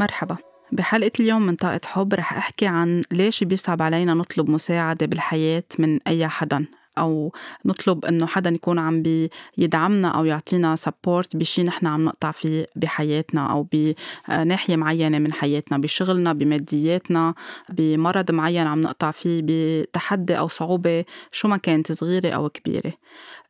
[0.00, 0.36] مرحبا.
[0.72, 5.98] بحلقة اليوم من طاقة حب رح أحكي عن ليش بيصعب علينا نطلب مساعدة بالحياة من
[6.06, 6.66] أي حدا.
[7.00, 7.32] أو
[7.64, 13.52] نطلب إنه حدا يكون عم بيدعمنا أو يعطينا سبورت بشي نحن عم نقطع فيه بحياتنا
[13.52, 17.34] أو بناحية معينة من حياتنا بشغلنا بمادياتنا
[17.68, 22.92] بمرض معين عم نقطع فيه بتحدي أو صعوبة شو ما كانت صغيرة أو كبيرة.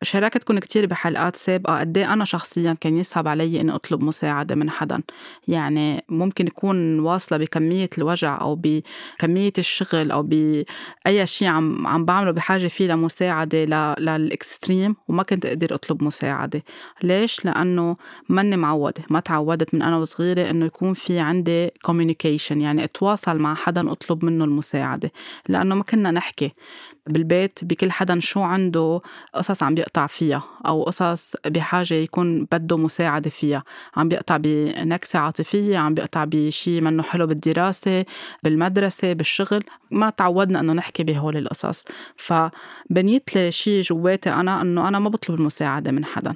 [0.03, 4.69] شاركتكم كتير بحلقات سابقة قد إيه أنا شخصيا كان يصعب علي إني أطلب مساعدة من
[4.69, 5.01] حدا.
[5.47, 12.31] يعني ممكن يكون واصلة بكمية الوجع أو بكمية الشغل أو بأي شيء عم عم بعمله
[12.31, 12.87] بحاجة فيه
[13.45, 16.63] لمساعدة لل extreme وما كنت أقدر أطلب مساعدة
[17.03, 17.97] ليش؟ لأنه
[18.29, 23.55] ماني معودة ما تعودت من أنا وصغيرة إنه يكون في عندي communication يعني أتواصل مع
[23.55, 25.11] حدا أطلب منه المساعدة
[25.49, 26.53] لأنه ما كنا نحكي
[27.07, 29.01] بالبيت بكل حدا شو عنده
[29.33, 33.63] قصص عم بيقطع فيها أو قصص بحاجة يكون بده مساعدة فيها.
[33.95, 38.05] عم بيقطع بنكسة عاطفية عم بيقطع بشي منه حلو بالدراسة
[38.43, 39.63] بالمدرسة بالشغل.
[39.91, 41.85] ما تعودنا أنه نحكي بهول القصص.
[42.15, 46.35] فبنيت لي شي جواتي أنا أنه أنا ما بطلب المساعدة من حدا.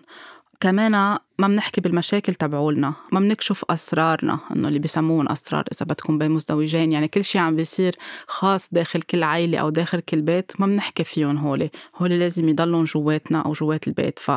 [0.59, 0.91] كمان
[1.39, 6.91] ما بنحكي بالمشاكل تبعولنا ما بنكشف أسرارنا إنه اللي بسموهم أسرار إذا بدكم بين مزدوجين
[6.91, 7.95] يعني كل شيء عم بيصير
[8.27, 11.69] خاص داخل كل عائلة أو داخل كل بيت ما بنحكي فيهم هولي.
[11.95, 14.19] هولي لازم يضلون جواتنا أو جوات البيت.
[14.19, 14.31] ف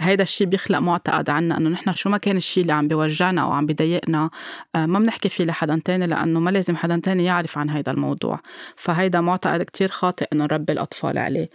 [0.00, 3.52] هيدا الشيء بيخلق معتقد عنا إنه نحن شو ما كان الشيء اللي عم بيوجعنا أو
[3.52, 4.30] عم بيضايقنا
[4.74, 8.40] آه، ما بنحكي فيه لحدا تاني لأنه ما لازم حدا تاني يعرف عن هيدا الموضوع.
[8.76, 11.50] فهيدا معتقد كتير خاطئ إنه نربي الأطفال عليه.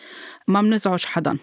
[0.48, 1.38] ما بنزعج حدا.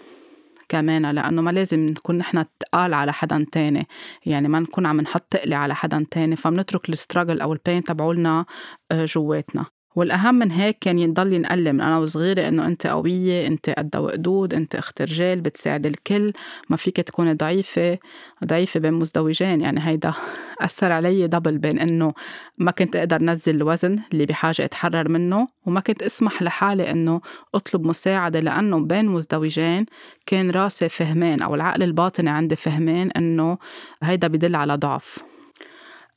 [0.70, 3.86] كمان لأنه ما لازم نكون نحن تقال على حدا تاني.
[4.26, 8.46] يعني ما نكون عم نحط تقلي على حدا تاني فبنترك الستراجل أو البين تبعولنا
[8.92, 9.79] آه، جواتنا.
[9.94, 14.54] والأهم من هيك كان يضل ينقل من أنا وصغيرة إنه أنت قوية أنت قد وقدود
[14.54, 16.32] أنت أخت رجال بتساعد الكل
[16.68, 17.98] ما فيك تكوني ضعيفة
[18.44, 19.60] ضعيفة بين مزدوجين.
[19.60, 20.12] يعني هيدا
[20.60, 22.12] أثر علي دبل بين إنه
[22.58, 27.20] ما كنت أقدر نزل الوزن اللي بحاجة أتحرر منه وما كنت أسمح لحالي إنه
[27.54, 29.86] أطلب مساعدة لأنه بين مزدوجين
[30.26, 33.58] كان راسي فهمان أو العقل الباطني عندي فهمان إنه
[34.02, 35.18] هيدا بدل على ضعف.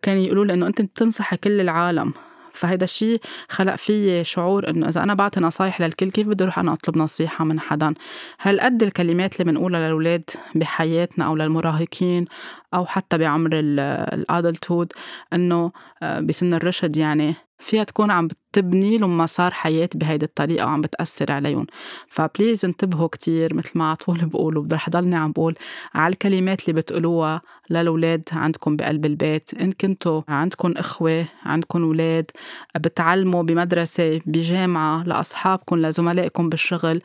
[0.02, 2.14] كان يقولوا لي إنه أنت بتنصحي كل العالم
[2.54, 6.74] فهيدا الشيء خلق في شعور إنه إذا أنا بعطي نصايح للكل كيف بدي أروح أنا
[6.74, 7.94] أطلب نصيحة من حدا؟
[8.40, 12.26] هل قد الكلمات اللي بنقولها للأولاد بحياتنا أو للمراهقين
[12.74, 14.94] أو حتى بعمر الادلتود
[15.34, 15.72] إنه
[16.04, 21.32] آه، بسن الرشد يعني فيها تكون عم بتبني لهم مسار حياة بهيدي الطريقة وعم بتأثر
[21.32, 21.66] عليهم.
[22.08, 25.56] فبليز انتبهوا كتير مثل ما طول بقولوا رح ضلني عم بقول
[25.94, 29.54] على الكلمات اللي بتقولوها للأولاد عندكم بقلب البيت.
[29.62, 32.32] إن كنتوا عندكم إخوة عندكم أولاد
[32.78, 37.02] بتعلموا بمدرسة بجامعة لأصحابكم لزملائكم بالشغل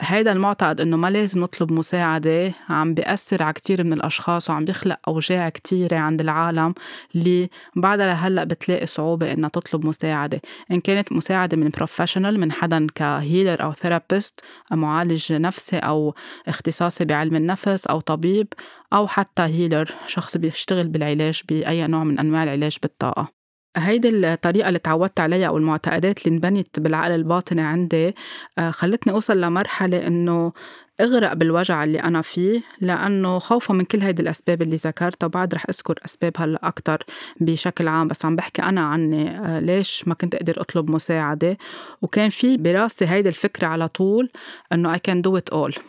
[0.00, 4.96] هيدا المعتقد إنه ما لازم نطلب مساعدة عم بيأثر على كتير من الأشخاص وعم بيخلق
[5.08, 6.74] أوجاع كتيرة عند العالم
[7.14, 10.40] اللي بعدها لهلأ بتلاقي صعوبة إنها تطلب مساعدة.
[10.70, 14.40] إن كانت مساعدة من professional من حدا ك healer أو therapist
[14.72, 16.14] معالج نفسي أو
[16.48, 18.48] اختصاصي بعلم النفس أو طبيب
[18.92, 23.37] أو حتى healer شخص بيشتغل بالعلاج بأي نوع من أنواع العلاج بالطاقة.
[23.76, 28.14] هيدي الطريقة اللي تعودت عليها أو المعتقدات اللي انبنت بالعقل الباطني عندي
[28.58, 30.52] آه، خلتني أوصل لمرحلة إنه
[31.00, 35.64] اغرق بالوجع اللي أنا فيه لأنه خوفا من كل هيدي الأسباب اللي ذكرتها وبعد رح
[35.68, 37.04] أذكر أسباب هلأ أكتر
[37.40, 38.08] بشكل عام.
[38.08, 41.58] بس عم بحكي أنا عني آه، ليش ما كنت أقدر أطلب مساعدة؟
[42.02, 44.30] وكان في براسي هيدي الفكرة على طول
[44.72, 45.80] إنه I can do it all.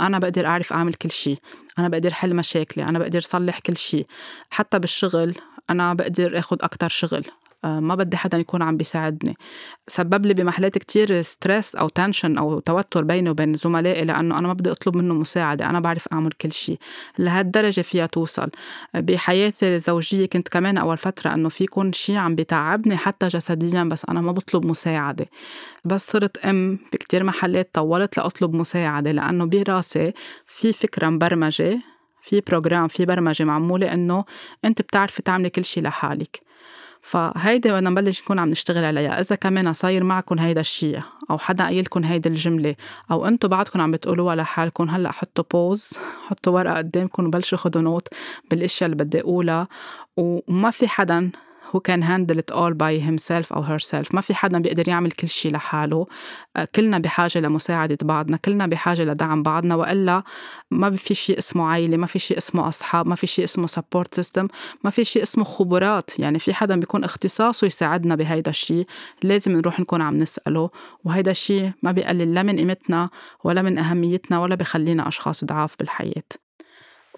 [0.00, 1.38] أنا بقدر أعرف أعمل كل شيء
[1.78, 2.84] أنا بقدر حل مشاكلي.
[2.84, 4.06] أنا بقدر صلح كل شيء
[4.50, 5.34] حتى بالشغل
[5.70, 7.24] أنا بقدر أخد أكتر شغل.
[7.64, 9.36] آه، ما بدي حدا يكون عم بيساعدني.
[9.88, 14.52] سبب لي بمحلات كتير stress أو tension أو توتر بيني وبين زملائي لأنه أنا ما
[14.52, 15.70] بدي أطلب منه مساعدة.
[15.70, 16.78] أنا بعرف أعمل كل شيء
[17.18, 18.50] لهالدرجة فيها توصل.
[18.94, 24.04] بحياتي الزوجية كنت كمان أول فترة إنه في يكون شيء عم بيتعبني حتى جسديا بس
[24.08, 25.26] أنا ما بطلب مساعدة.
[25.84, 30.12] بس صرت أم بكتير محلات طولت لأطلب مساعدة لأنه براسي
[30.46, 31.80] في فكرة مبرمجة
[32.22, 34.24] في program في برمجة معمولة إنه
[34.64, 36.40] أنت بتعرفي تعملي كل شيء لحالك.
[37.02, 39.20] فهيدي بدنا نبلش نكون عم نشتغل عليها.
[39.20, 41.00] إذا كمان صاير معكم هيدا الشيء
[41.30, 42.74] أو حدا قايل لكم هيدي الجملة
[43.10, 45.98] أو أنتم بعدكم عم بتقولوها لحالكم هلأ حطوا pause
[46.28, 48.08] حطوا ورقة قدامكم وبلشوا خدوا note
[48.50, 49.68] بالأشياء اللي بدي أقولها.
[50.16, 51.30] وما في حدا
[51.72, 54.14] who can handle it all by himself أو herself.
[54.14, 56.06] ما في حدا بيقدر يعمل كل شيء لحاله.
[56.56, 60.22] آه، كلنا بحاجة لمساعدة بعضنا كلنا بحاجة لدعم بعضنا وإلا
[60.70, 64.20] ما في شيء اسمه عائلة ما في شيء اسمه أصحاب ما في شيء اسمه support
[64.20, 64.46] system
[64.84, 66.18] ما في شيء اسمه خبرات.
[66.18, 68.86] يعني في حدا بيكون اختصاصه يساعدنا بهيدا الشيء
[69.22, 70.70] لازم نروح نكون عم نسأله.
[71.04, 73.10] وهيدا الشيء ما بيقلل لا من قيمتنا
[73.44, 76.49] ولا من أهميتنا ولا بخلينا أشخاص ضعاف بالحياة.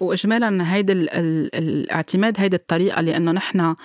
[0.01, 3.75] واجمالا هيدي الاعتماد هيدي الطريقة لأنه نحن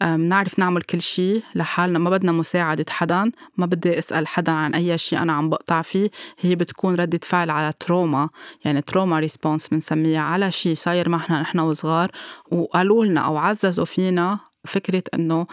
[0.00, 1.98] بنعرف نعمل كل شيء لحالنا.
[1.98, 6.10] ما بدنا مساعدة حدا ما بدي أسأل حدا عن أي شيء أنا عم بقطع فيه.
[6.40, 8.28] هي بتكون ردة فعل على trauma
[8.64, 10.20] يعني trauma response بنسميها.
[10.20, 12.10] على شيء صاير معنا نحن وصغار
[12.52, 15.46] وقالوا لنا أو عززوا فينا فكرة إنه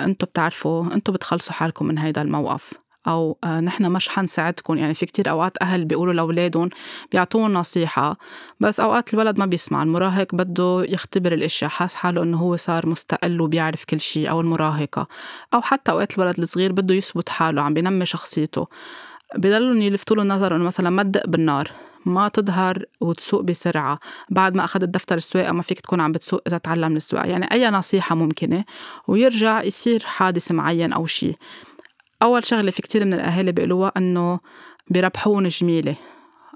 [0.00, 2.85] أنتم بتعرفوا أنتم بتخلصوا حالكم من هيدا الموقف.
[3.06, 6.70] أو آه، نحن مش حنساعدكم يعني في كتير أوقات أهل بيقولوا لاولادهم
[7.12, 8.16] بيعطوهم نصيحة
[8.60, 9.82] بس أوقات الولد ما بيسمع.
[9.82, 15.06] المراهق بده يختبر الإشياء حاس حاله إنه هو صار مستقل وبيعرف كل شيء أو المراهقة.
[15.54, 18.66] أو حتى أوقات الولد الصغير بده يثبت حاله عم بينمي شخصيته.
[19.36, 21.70] بضلهم يلفتوا له النظر إنه مثلا ما تدق بالنار
[22.06, 23.98] ما تظهر وتسوق بسرعة.
[24.30, 27.26] بعد ما أخذت دفتر السواقة ما فيك تكون عم بتسوق إذا تعلم السواقة.
[27.26, 28.64] يعني أي نصيحة ممكنة
[29.08, 31.36] ويرجع يصير حادث معين أو شيء
[32.22, 34.40] أول شغلة في كتير من الأهالي بيقولوها إنه
[34.90, 35.96] بيربحون جميلة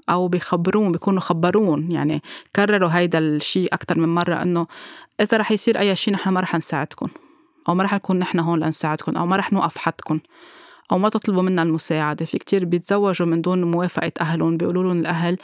[0.09, 2.21] أو بيخبرون بيكونوا خبرون يعني
[2.55, 4.67] كرروا هيدا الشيء أكتر من مرة إنه
[5.21, 7.07] إذا رح يصير أي شيء نحن ما رح نساعدكم
[7.69, 10.19] أو ما رح نكون نحن هون لنساعدكم أو ما رح نوقف حدكم
[10.91, 12.25] أو ما تطلبوا منا المساعدة.
[12.25, 15.37] في كتير بيتزوجوا من دون موافقة أهلهم بيقولوا لهم الأهل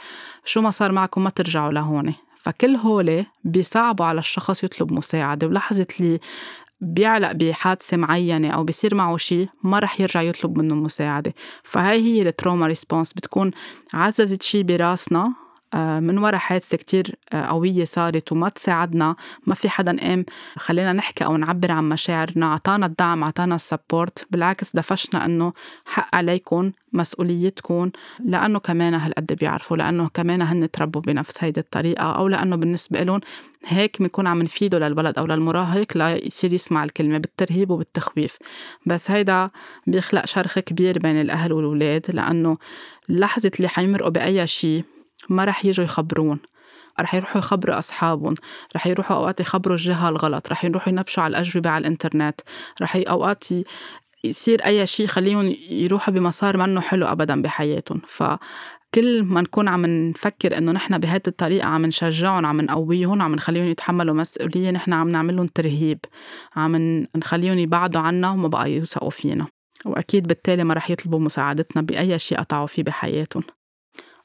[0.44, 2.14] شو ما صار معكم ما ترجعوا لهون.
[2.36, 5.46] فكل هولي بيصعبوا على الشخص يطلب مساعدة.
[5.46, 6.20] ولحظة اللي
[6.80, 12.22] بيعلق بحادثة معينة أو بيصير معه شيء ما رح يرجع يطلب منه مساعدة فهي هي
[12.22, 13.50] ال trauma response بتكون
[13.94, 15.34] عززت شيء براسنا
[15.74, 19.16] من وراء حادثة كتير آه، قوية صارت وما تساعدنا
[19.46, 20.24] ما في حدا قام.
[20.56, 22.52] خلينا نحكي أو نعبر عن مشاعرنا.
[22.52, 24.26] عطانا الدعم عطانا السبورت.
[24.30, 25.52] بالعكس دفشنا أنه
[25.84, 27.90] حق عليكم مسؤوليتكم
[28.24, 33.20] لأنه كمان هالقد بيعرفوا لأنه كمان هن تربوا بنفس هيدي الطريقة أو لأنه بالنسبة لهم
[33.66, 38.38] هيك بنكون عم نفيده للولد أو للمراهق ليصير يسمع الكلمة بالترهيب وبالتخويف.
[38.86, 39.50] بس هيدا
[39.86, 42.58] بيخلق شرخ كبير بين الأهل والولاد لأنه
[43.08, 44.84] لحظة اللي حيمرقوا بأي شيء
[45.28, 46.38] ما رح يجوا يخبرون.
[47.00, 48.34] رح يروحوا يخبروا أصحابهم.
[48.76, 50.48] رح يروحوا أوقات يخبروا الجهة الغلط.
[50.48, 52.40] رح يروحوا ينبشوا على الأجوبة على الإنترنت.
[52.82, 53.44] رح أوقات
[54.24, 58.00] يصير أي شيء يخليهم يروحوا بمسار منه حلو أبدا بحياتهم.
[58.06, 58.22] ف
[58.94, 63.68] كل ما نكون عم نفكر إنه نحن بهذه الطريقة عم نشجعهم عم نقويهم عم نخليهم
[63.68, 65.98] يتحملوا مسؤولية نحن عم نعمل لهم ترهيب.
[66.56, 66.76] عم
[67.16, 69.46] نخليهم يبعدوا عنا وما بقى يوثقوا فينا.
[69.84, 73.42] وأكيد بالتالي ما رح يطلبوا مساعدتنا بأي شيء قطعوا فيه بحياتهم.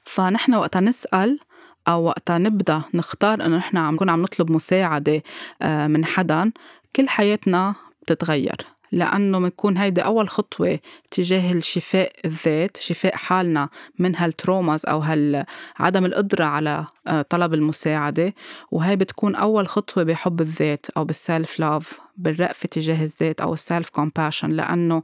[0.03, 1.39] فنحن وقتها نسأل
[1.87, 5.23] أو وقتها نبدأ نختار إنه نحن عم نكون عم نطلب مساعدة
[5.61, 6.51] آه، من حدا
[6.95, 8.55] كل حياتنا بتتغير.
[8.91, 10.79] لأنه بنكون هيدي أول خطوة
[11.11, 13.69] تجاه الشفاء الذات شفاء حالنا
[13.99, 15.45] من هال traumas أو هال
[15.79, 18.33] عدم القدرة على آه، طلب المساعدة.
[18.71, 23.61] وهي بتكون أول خطوة بحب الذات أو بال self love بالرأفة تجاه الذات أو ال
[23.61, 25.03] self compassion لأنه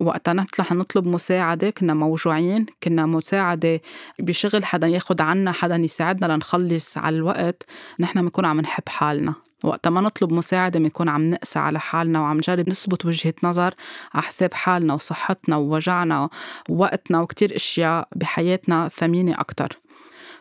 [0.00, 3.80] وقتها نطلع نطلب مساعدة كنا موجوعين كنا مساعدة
[4.18, 7.66] بشغل حدا ياخد عنا حدا يساعدنا لنخلص على الوقت.
[8.00, 9.34] نحن بنكون عم نحب حالنا.
[9.64, 13.74] وقتها ما نطلب مساعدة بنكون عم نقسى على حالنا وعم نجرب نثبت وجهة نظر
[14.14, 16.28] على حساب حالنا وصحتنا ووجعنا
[16.68, 19.78] ووقتنا وكتير أشياء بحياتنا ثمينة أكتر.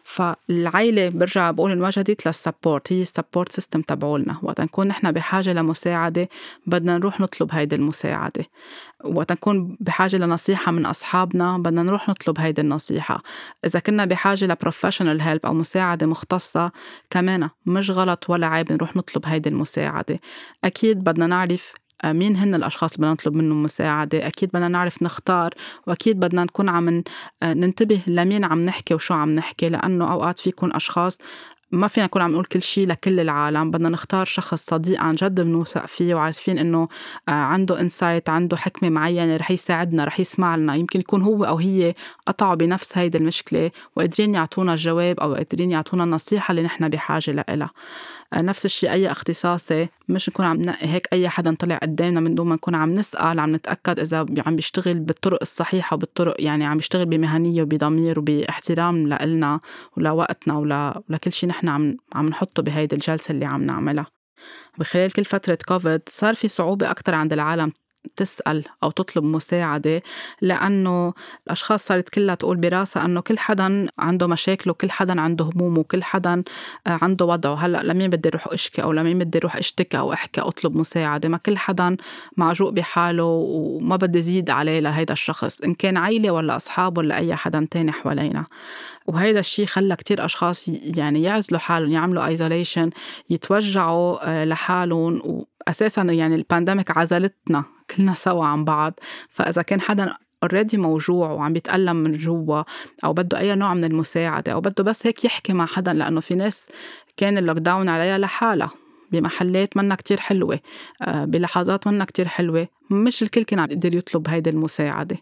[0.09, 4.39] فالعيلة برجع بقول انوجدت لل support هي ال support system تبعولنا.
[4.43, 6.29] وقت نكون نحن بحاجة لمساعدة
[6.67, 8.45] بدنا نروح نطلب هيدي المساعدة.
[9.03, 13.23] وقت نكون بحاجة لنصيحة من أصحابنا بدنا نروح نطلب هيدي النصيحة.
[13.65, 16.71] إذا كنا بحاجة لبروفيشنال هيلب أو مساعدة مختصة
[17.09, 20.19] كمان مش غلط ولا عيب نروح نطلب هيدي المساعدة.
[20.63, 21.73] أكيد بدنا نعرف
[22.05, 25.53] مين هن الأشخاص اللي بدنا نطلب منهم مساعدة؟ أكيد بدنا نعرف نختار
[25.87, 27.03] وأكيد بدنا نكون عم
[27.43, 31.17] آه، ننتبه لمين عم نحكي وشو عم نحكي لأنه أوقات في يكون أشخاص
[31.71, 35.41] ما فينا نكون عم نقول كل شيء لكل العالم بدنا نختار شخص صديق عن جد
[35.41, 36.87] بنوثق فيه وعارفين إنه
[37.29, 41.57] آه، عنده انسايت عنده حكمة معينة رح يساعدنا رح يسمع لنا يمكن يكون هو أو
[41.57, 41.93] هي
[42.25, 47.45] قطعوا بنفس هيدي المشكلة وقادرين يعطونا الجواب أو قادرين يعطونا النصيحة اللي نحن بحاجة لها
[47.49, 47.69] آه،
[48.35, 52.47] نفس الشيء أي اختصاصي مش نكون عم ننقي هيك أي حدا طلع قدامنا من دون
[52.47, 57.05] ما نكون عم نسأل عم نتأكد إذا عم بيشتغل بالطرق الصحيحة وبالطرق يعني عم بيشتغل
[57.05, 59.59] بمهنية وبضمير وباحترام لنا
[59.97, 60.57] ولوقتنا
[61.09, 64.05] ولكل شيء نحن عم عم نحطه بهيدي الجلسة اللي عم نعملها.
[64.77, 67.71] بخلال كل فترة كوفيد صار في صعوبة أكتر عند العالم
[68.15, 70.01] تسأل أو تطلب مساعدة
[70.41, 71.13] لأنه
[71.47, 76.03] الأشخاص صارت كلها تقول براسها أنه كل حدا عنده مشاكل وكل حدا عنده هموم وكل
[76.03, 76.43] حدا
[76.87, 80.41] آه، عنده وضعه هلأ لمين بدي أروح أشكي أو لمين بدي أروح أشتكي أو أحكي
[80.41, 81.29] أطلب مساعدة.
[81.29, 81.97] ما كل حدا
[82.37, 87.35] معجوق بحاله وما بدي زيد عليه لهيدا الشخص إن كان عيلة ولا أصحاب ولا أي
[87.35, 88.45] حدا تاني حوالينا.
[89.07, 92.89] وهيدا الشيء خلى كتير أشخاص يعني يعزلوا حالهم يعملوا isolation
[93.29, 98.99] يتوجعوا آه، لحالهم وأساسا يعني ال pandemic عزلتنا كلنا سوا عن بعض.
[99.29, 102.63] فإذا كان حدا already موجوع وعم بيتألم من جوا
[103.03, 106.35] أو بده أي نوع من المساعدة أو بده بس هيك يحكي مع حدا لأنه في
[106.35, 106.69] ناس
[107.17, 108.69] كان ال lockdown عليها لحالها
[109.11, 110.59] بمحلات منا كتير حلوة
[111.01, 115.17] آه، بلحظات منا كتير حلوة مش الكل كان عم يقدر يطلب هيدي المساعدة.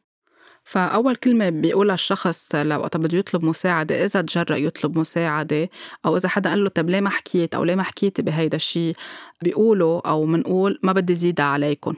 [0.67, 5.69] فأول كلمة بيقولها الشخص لوقت بده يطلب مساعدة إذا تجرأ يطلب مساعدة
[6.05, 8.95] أو إذا حدا قال له طب ليه ما حكيت أو ليه ما حكيتي بهيدا الشيء
[9.41, 11.93] بيقولوا أو منقول ما بدي زيدها عليكم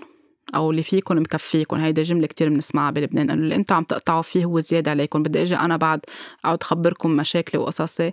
[0.56, 4.46] أو اللي فيكم مكفيكم هيدي جملة كتير بنسمعها بلبنان انه اللي أنتم عم تقطعوا فيه
[4.46, 6.00] هو زيادة عليكم بدي إجي أنا بعد
[6.46, 8.12] أقعد خبركم مشاكلي وقصصي.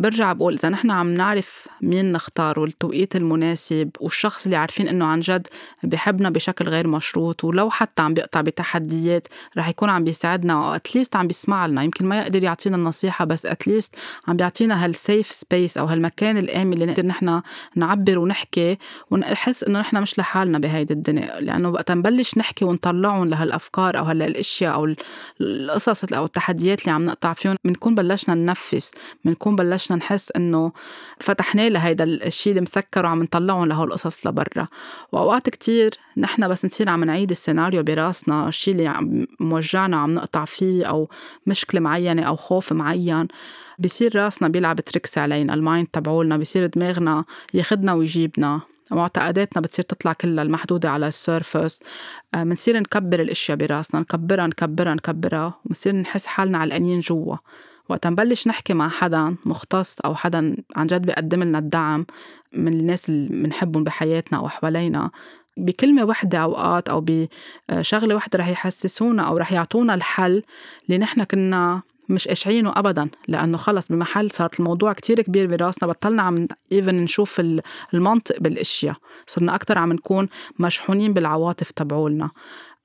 [0.00, 5.20] برجع بقول إذا نحن عم نعرف مين نختار والتوقيت المناسب والشخص اللي عارفين إنه عن
[5.20, 5.46] جد
[5.82, 9.26] بحبنا بشكل غير مشروط ولو حتى عم بيقطع بتحديات
[9.56, 13.46] رح يكون عم بيساعدنا أو أتليست عم بيسمع لنا يمكن ما يقدر يعطينا النصيحة بس
[13.46, 13.94] أتليست
[14.28, 17.42] عم بيعطينا هالسيف سبيس أو هالمكان الآمن اللي نقدر نحن
[17.76, 18.78] نعبر ونحكي
[19.10, 21.40] ونحس إنه نحن مش لحالنا بهيدي الدنيا.
[21.40, 24.94] لأنه وقت نبلش نحكي ونطلعهم لهالأفكار أو هالأشياء أو
[25.40, 28.92] القصص أو التحديات اللي عم نقطع فيهم بنكون بلشنا ننفس
[29.24, 30.72] بنكون بلشنا بلشنا نحس إنه
[31.18, 34.66] فتحنا لهيدا الشيء المسكر وعم نطلعهم لهول القصص لبرا.
[35.12, 40.84] وأوقات كتير نحن بس نصير عم نعيد السيناريو براسنا الشيء اللي موجعنا عم نقطع فيه
[40.84, 41.08] أو
[41.46, 43.28] مشكلة معينة أو خوف معين
[43.78, 48.60] بصير راسنا بيلعب tricks علينا ال mind تبعولنا بصير دماغنا ياخدنا ويجيبنا.
[48.90, 51.82] معتقداتنا بتصير تطلع كلها المحدودة على ال surface.
[52.34, 57.36] بنصير آه، نكبر الأشياء براسنا نكبرها نكبرها نكبرها وبنصير نحس حالنا علقانين جوا.
[57.90, 62.06] وقت نبلش نحكي مع حدا مختص أو حدا عن جد بيقدم لنا الدعم
[62.52, 65.10] من الناس اللي بنحبهم بحياتنا أو حوالينا
[65.56, 67.04] بكلمة وحدة أوقات أو
[67.70, 70.42] بشغلة وحدة رح يحسسونا أو رح يعطونا الحل
[70.86, 76.22] اللي نحن كنا مش قاشعينه ابدا لأنه خلص بمحل صارت الموضوع كتير كبير براسنا بطلنا
[76.22, 77.40] عم ايفن نشوف
[77.94, 78.94] المنطق بالأشياء
[79.26, 80.28] صرنا أكثر عم نكون
[80.58, 82.30] مشحونين بالعواطف تبعولنا.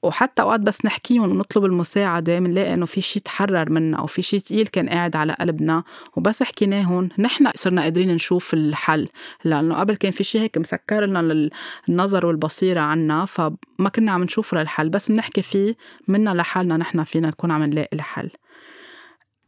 [0.05, 4.39] وحتى أوقات بس نحكيهم ونطلب المساعدة بنلاقي إنه في شيء تحرر منا أو في شيء
[4.39, 5.83] ثقيل كان قاعد على قلبنا
[6.15, 9.07] وبس حكيناهم نحن صرنا قادرين نشوف الحل
[9.43, 11.49] لأنه قبل كان في شيء هيك مسكر لنا
[11.89, 15.75] النظر والبصيرة عنا فما كنا عم نشوف للحل بس بنحكي فيه
[16.07, 18.29] منا لحالنا نحن فينا نكون عم نلاقي الحل.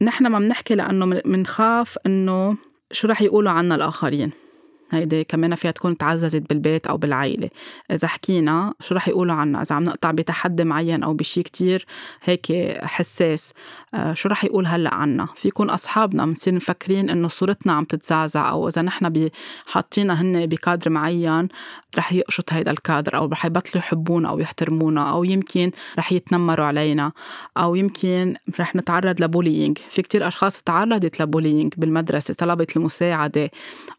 [0.01, 2.57] نحن ما بنحكي لأنه بنخاف إنه
[2.91, 4.46] شو رح يقولوا عنا الآخرين.
[4.91, 7.49] هيدي كمان فيها تكون تعززت بالبيت أو بالعائلة.
[7.91, 11.85] إذا حكينا شو رح يقولوا عنا إذا عم نقطع بتحدي معين أو بشي كتير
[12.23, 12.45] هيك
[12.83, 13.53] حساس.
[13.93, 18.49] آه، شو رح يقول هلأ عنا في يكون أصحابنا بنصير مفكرين إنه صورتنا عم تتزعزع
[18.49, 19.29] أو إذا نحن
[19.67, 21.47] حاطينا هن بكادر معين
[21.97, 27.11] رح يقشط هيدا الكادر أو رح يبطلوا يحبونا أو يحترمونا أو يمكن رح يتنمروا علينا
[27.57, 33.51] أو يمكن رح نتعرض ل bullying في كتير أشخاص تعرضت ل bullying بالمدرسة طلبت المساعدة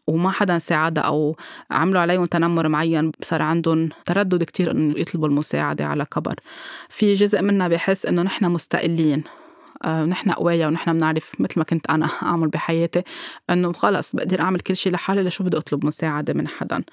[0.07, 1.35] وما حدا ساعدها أو
[1.71, 6.35] عملوا عليهم تنمر معين صار عندهم تردد كتير إنه يطلبوا المساعدة على كبر.
[6.89, 9.23] في جزء منا بحس إنه نحن مستقلين.
[9.83, 13.03] آه، نحن قوايا ونحن بنعرف مثل ما كنت أنا أعمل بحياتي
[13.49, 16.83] إنه خلص بقدر أعمل كل شيء لحالي لشو بدي أطلب مساعدة من حدا.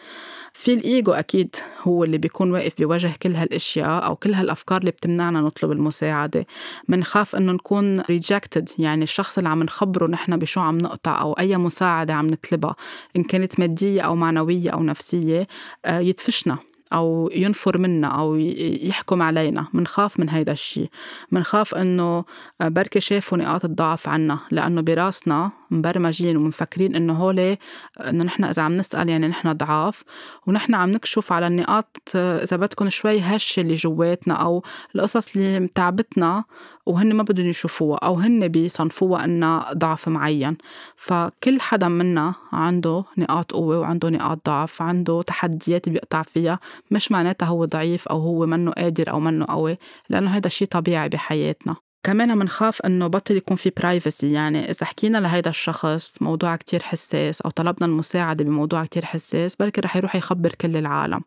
[0.53, 5.41] في الإيجو أكيد هو اللي بيكون واقف بوجه كل هالأشياء أو كل هالأفكار اللي بتمنعنا
[5.41, 6.47] نطلب المساعدة.
[6.89, 11.57] بنخاف إنه نكون ريجكتد يعني الشخص اللي عم نخبره نحن بشو عم نقطع أو أي
[11.57, 12.77] مساعدة عم نطلبها
[13.17, 15.47] إن كانت مادية أو معنوية أو نفسية
[15.85, 16.59] آه، يدفشنا.
[16.93, 20.91] أو ينفر منا أو يحكم علينا منخاف من هيدا الشيء
[21.33, 22.25] منخاف إنه
[22.61, 27.59] بركي شافوا نقاط الضعف عنا لأنه براسنا مبرمجين ومفكرين إنه هولي
[28.01, 30.05] إنه نحن إذا عم نسأل يعني نحن ضعاف
[30.47, 34.63] ونحن عم نكشف على النقاط إذا بدكم شوي هشة اللي جواتنا أو
[34.95, 36.45] القصص اللي متعبتنا
[36.87, 40.57] وهن ما بدهم يشوفوها أو هن بيصنفوها إنها ضعف معين.
[40.97, 46.59] فكل حدا منا عنده نقاط قوة وعنده نقاط ضعف عنده تحديات بيقطع فيها
[46.91, 49.79] مش معناتها هو ضعيف أو هو منه قادر أو منه قوي
[50.11, 51.86] لأنه هذا شيء طبيعي بحياتنا.
[52.07, 57.41] كمان منخاف إنه بطل يكون في برايفسي يعني إذا حكينا لهيدا الشخص موضوع كتير حساس
[57.41, 61.21] أو طلبنا المساعدة بموضوع كتير حساس بركي رح يروح يخبر كل العالم.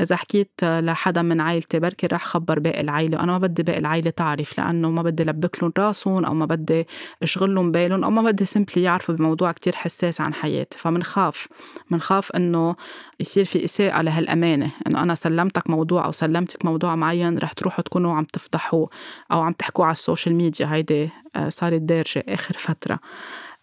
[0.00, 4.10] إذا حكيت لحدا من عائلتي بركي رح خبر باقي العائله وأنا ما بدي باقي العائله
[4.10, 6.86] تعرف لأنه ما بدي لبك لهم راسهم أو ما بدي
[7.22, 10.78] أشغل لهم بالهم أو ما بدي simply يعرفوا بموضوع كتير حساس عن حياتي.
[10.78, 11.48] فمنخاف
[11.90, 12.76] منخاف إنه
[13.20, 14.70] يصير في إساءة لهالأمانة.
[14.86, 18.86] إنه أنا سلمتك موضوع أو سلمتك موضوع معين رح تروحوا تكونوا عم تفتحوا
[19.32, 22.98] أو عم تحكوا على ال social ال social media هيدي آه، صارت دارجة آخر فترة.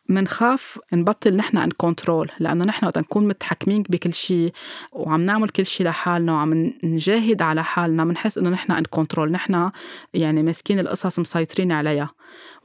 [0.09, 4.53] منخاف نبطل نحن in control لأنه نحن وقت نكون متحكمين بكل شيء
[4.91, 9.71] وعم نعمل كل شيء لحالنا وعم نجاهد على حالنا بنحس إنه نحن in control نحن
[10.13, 12.09] يعني ماسكين القصص مسيطرين عليها.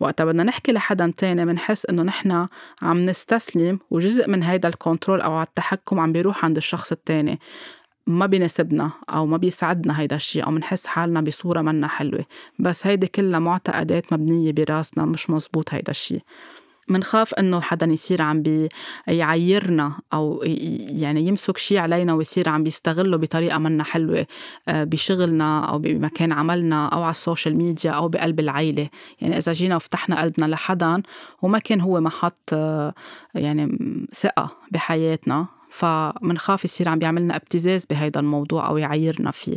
[0.01, 2.47] وقت بدنا نحكي لحدا تاني بنحس إنه نحن
[2.83, 7.41] عم نستسلم وجزء من هيدا الكنترول أو التحكم عم بيروح عند الشخص التاني.
[8.07, 12.25] ما بيناسبنا أو ما بيسعدنا هيدا الشيء أو منحس حالنا بصورة منا حلوة.
[12.59, 16.23] بس هيدي كلها معتقدات مبنية براسنا مش مزبوط هيدا الشيء
[16.89, 23.59] منخاف إنه حدا يصير عم بيعيرنا أو يعني يمسك شيء علينا ويصير عم بيستغله بطريقة
[23.59, 24.27] منا حلوة
[24.69, 28.89] آه، بشغلنا أو بمكان عملنا أو على ال social media أو بقلب العيلة.
[29.21, 31.03] يعني إذا جينا وفتحنا قلبنا لحدا
[31.43, 32.95] وما كان هو محط آه،
[33.35, 33.79] يعني
[34.13, 39.57] ثقة بحياتنا فمنخاف يصير عم بيعملنا ابتزاز بهيدا الموضوع أو يعيرنا فيه.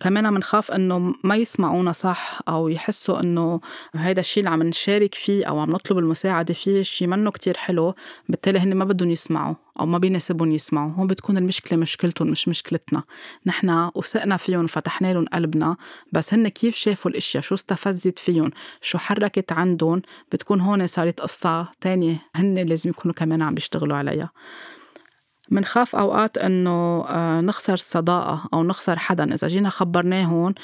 [0.00, 3.60] كمان منخاف إنه ما يسمعونا صح أو يحسوا إنه
[3.94, 7.94] هيدا الشيء اللي عم نشارك فيه أو عم نطلب المساعدة فيه شيء منه كتير حلو
[8.28, 10.90] بالتالي هن ما بدهم يسمعوا أو ما بيناسبهم يسمعوا.
[10.90, 13.02] هون بتكون المشكلة مشكلتهم مش مشكلتنا.
[13.46, 15.76] نحن وثقنا فيهم فتحنا لهم قلبنا
[16.12, 21.68] بس هن كيف شافوا الإشياء؟ شو استفزت فيهم؟ شو حركت عندهم؟ بتكون هون صارت قصة
[21.80, 24.30] تانية هن لازم يكونوا كمان عم بيشتغلوا عليها.
[25.52, 29.34] منخاف أوقات إنه آه، نخسر الصداقة أو نخسر حدا.
[29.34, 30.54] إذا جينا خبرناهم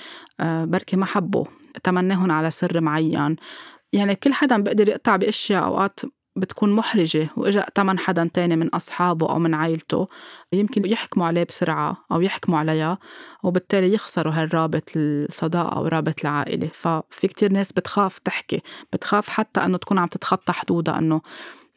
[0.40, 1.45] آه، بركي ما حبوا
[1.85, 3.37] تمناهم على سر معين.
[3.92, 6.00] يعني كل حدا بيقدر يقطع بأشياء أوقات
[6.37, 10.09] بتكون محرجة وإجا تمن حدا تاني من أصحابه أو من عائلته
[10.52, 12.99] يمكن يحكموا عليه بسرعة أو يحكموا عليها
[13.42, 16.68] وبالتالي يخسروا هالرابط الصداقة أو رابط العائلة.
[16.73, 21.21] ففي كتير ناس بتخاف تحكي بتخاف حتى أنه تكون عم تتخطى حدودها أنه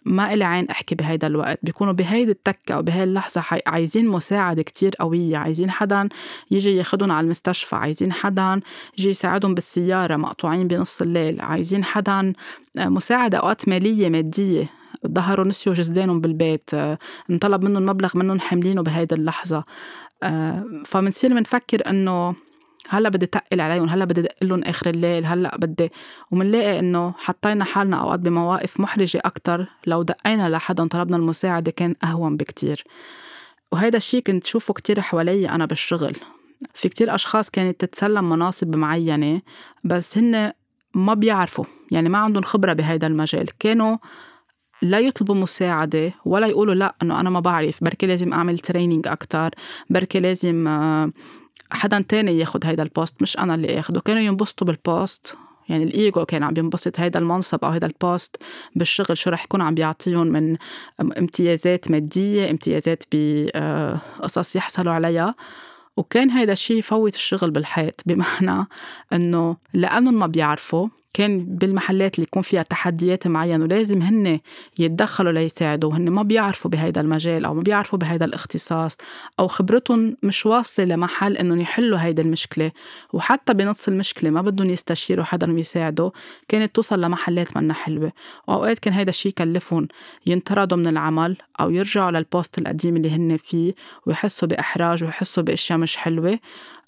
[0.05, 1.59] ما إلي عين أحكي بهيدا الوقت.
[1.63, 5.37] بيكونوا بهيدي التكة أو اللحظة عايزين مساعدة كتير قوية.
[5.37, 6.09] عايزين حدا
[6.51, 7.75] يجي ياخدهم على المستشفى.
[7.75, 8.59] عايزين حدا
[8.97, 11.41] يجي يساعدهم بالسيارة مقطوعين بنص الليل.
[11.41, 12.33] عايزين حدا
[12.77, 14.69] آه، مساعدة أوقات مالية مادية.
[15.07, 16.69] ظهروا نسيوا جزدانهم بالبيت.
[16.73, 16.97] آه،
[17.29, 19.63] انطلب منهم مبلغ منهم حاملينه بهيدي اللحظة.
[20.23, 22.35] آه، فمنصير منفكر إنه
[22.89, 25.91] هلأ بدي تقل عليهم هلأ بدي دق لهم آخر الليل هلأ بدي.
[26.31, 32.37] ومنلاقي إنه حطينا حالنا أوقات بمواقف محرجة أكثر لو دقينا لحدا طلبنا المساعدة كان أهون
[32.37, 32.83] بكتير.
[33.71, 36.15] وهيدا الشيء كنت شوفه كتير حوالي أنا بالشغل.
[36.73, 39.41] في كتير أشخاص كانت تتسلم مناصب معينة
[39.83, 40.51] بس هن
[40.93, 43.57] ما بيعرفوا يعني ما عندهم خبرة بهيدا المجال.
[43.59, 43.97] كانوا
[44.81, 49.49] لا يطلبوا مساعدة ولا يقولوا لأ إنه أنا ما بعرف بركي لازم أعمل training أكتر
[49.89, 51.11] بركي لازم آه،
[51.71, 54.01] حدا تاني ياخد هيدا ال post مش أنا اللي آخده.
[54.01, 55.35] كانوا ينبسطوا بال post
[55.69, 58.37] يعني الايجو كان عم ينبسط هيدا المنصب أو هيدا ال post
[58.75, 60.57] بالشغل شو رح يكون عم بيعطيهم من
[61.01, 65.35] امتيازات مادية امتيازات بقصص يحصلوا عليها.
[65.97, 68.67] وكان هيدا الشيء يفوت الشغل بالحيط بمعنى
[69.13, 74.39] إنه لأنهم ما بيعرفوا كان بالمحلات اللي يكون فيها تحديات معينة ولازم هن
[74.79, 78.97] يتدخلوا ليساعدوا هن ما بيعرفوا بهيدا المجال أو ما بيعرفوا بهيدا الاختصاص
[79.39, 82.71] أو خبرتهم مش واصلة لمحل إنهم يحلوا هيدا المشكلة.
[83.13, 86.11] وحتى بنص المشكلة ما بدهم يستشيروا حدا يساعدوا
[86.47, 88.11] كانت توصل لمحلات منا حلوة.
[88.47, 89.87] وأوقات كان هيدا الشيء يكلفهم
[90.25, 93.73] ينطردوا من العمل أو يرجعوا للبوست القديم اللي هن فيه
[94.05, 96.39] ويحسوا بإحراج ويحسوا بأشياء مش حلوة.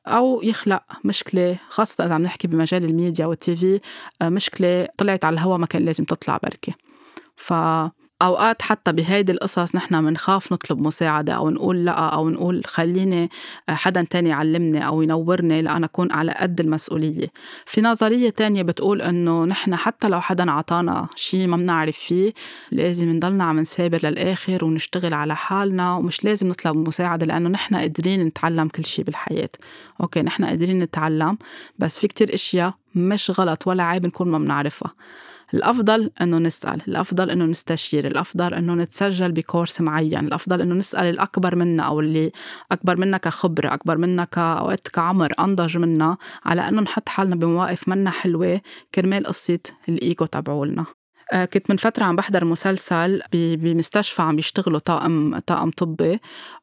[0.07, 3.81] أو يخلق مشكلة خاصة إذا عم نحكي بمجال الميديا والتي في
[4.21, 6.73] آه، مشكلة طلعت على الهوا ما كان لازم تطلع بركة.
[7.35, 7.53] ف
[8.23, 13.29] أوقات حتى بهيدي القصص نحن بنخاف نطلب مساعدة أو نقول لأ أو نقول خليني
[13.69, 17.27] آه، حدا تاني يعلمني أو ينورني لأنا أكون على قد المسؤولية.
[17.65, 22.33] في نظرية تانية بتقول إنه نحن حتى لو حدا عطانا شيء ما بنعرف فيه
[22.71, 28.23] لازم نضلنا عم نسابر للآخر ونشتغل على حالنا ومش لازم نطلب مساعدة لأنه نحن قادرين
[28.23, 29.49] نتعلم كل شيء بالحياة.
[30.01, 31.37] أوكي نحن قادرين نتعلم
[31.79, 34.93] بس في كتير إشياء مش غلط ولا عيب نكون ما بنعرفها
[35.53, 41.55] الأفضل إنه نسأل الأفضل إنه نستشير الأفضل إنه نتسجل بكورس معين الأفضل إنه نسأل الأكبر
[41.55, 42.31] منا أو اللي
[42.71, 48.09] أكبر منا كخبرة أكبر منا كأوقات كعمر أنضج منا على إنه نحط حالنا بمواقف منا
[48.09, 48.61] حلوة
[48.95, 50.85] كرمال قصة الإيجو تبعولنا.
[51.33, 56.19] كنت من فترة عم بحضر مسلسل بمستشفى عم بيشتغلوا طاقم طاقم طبي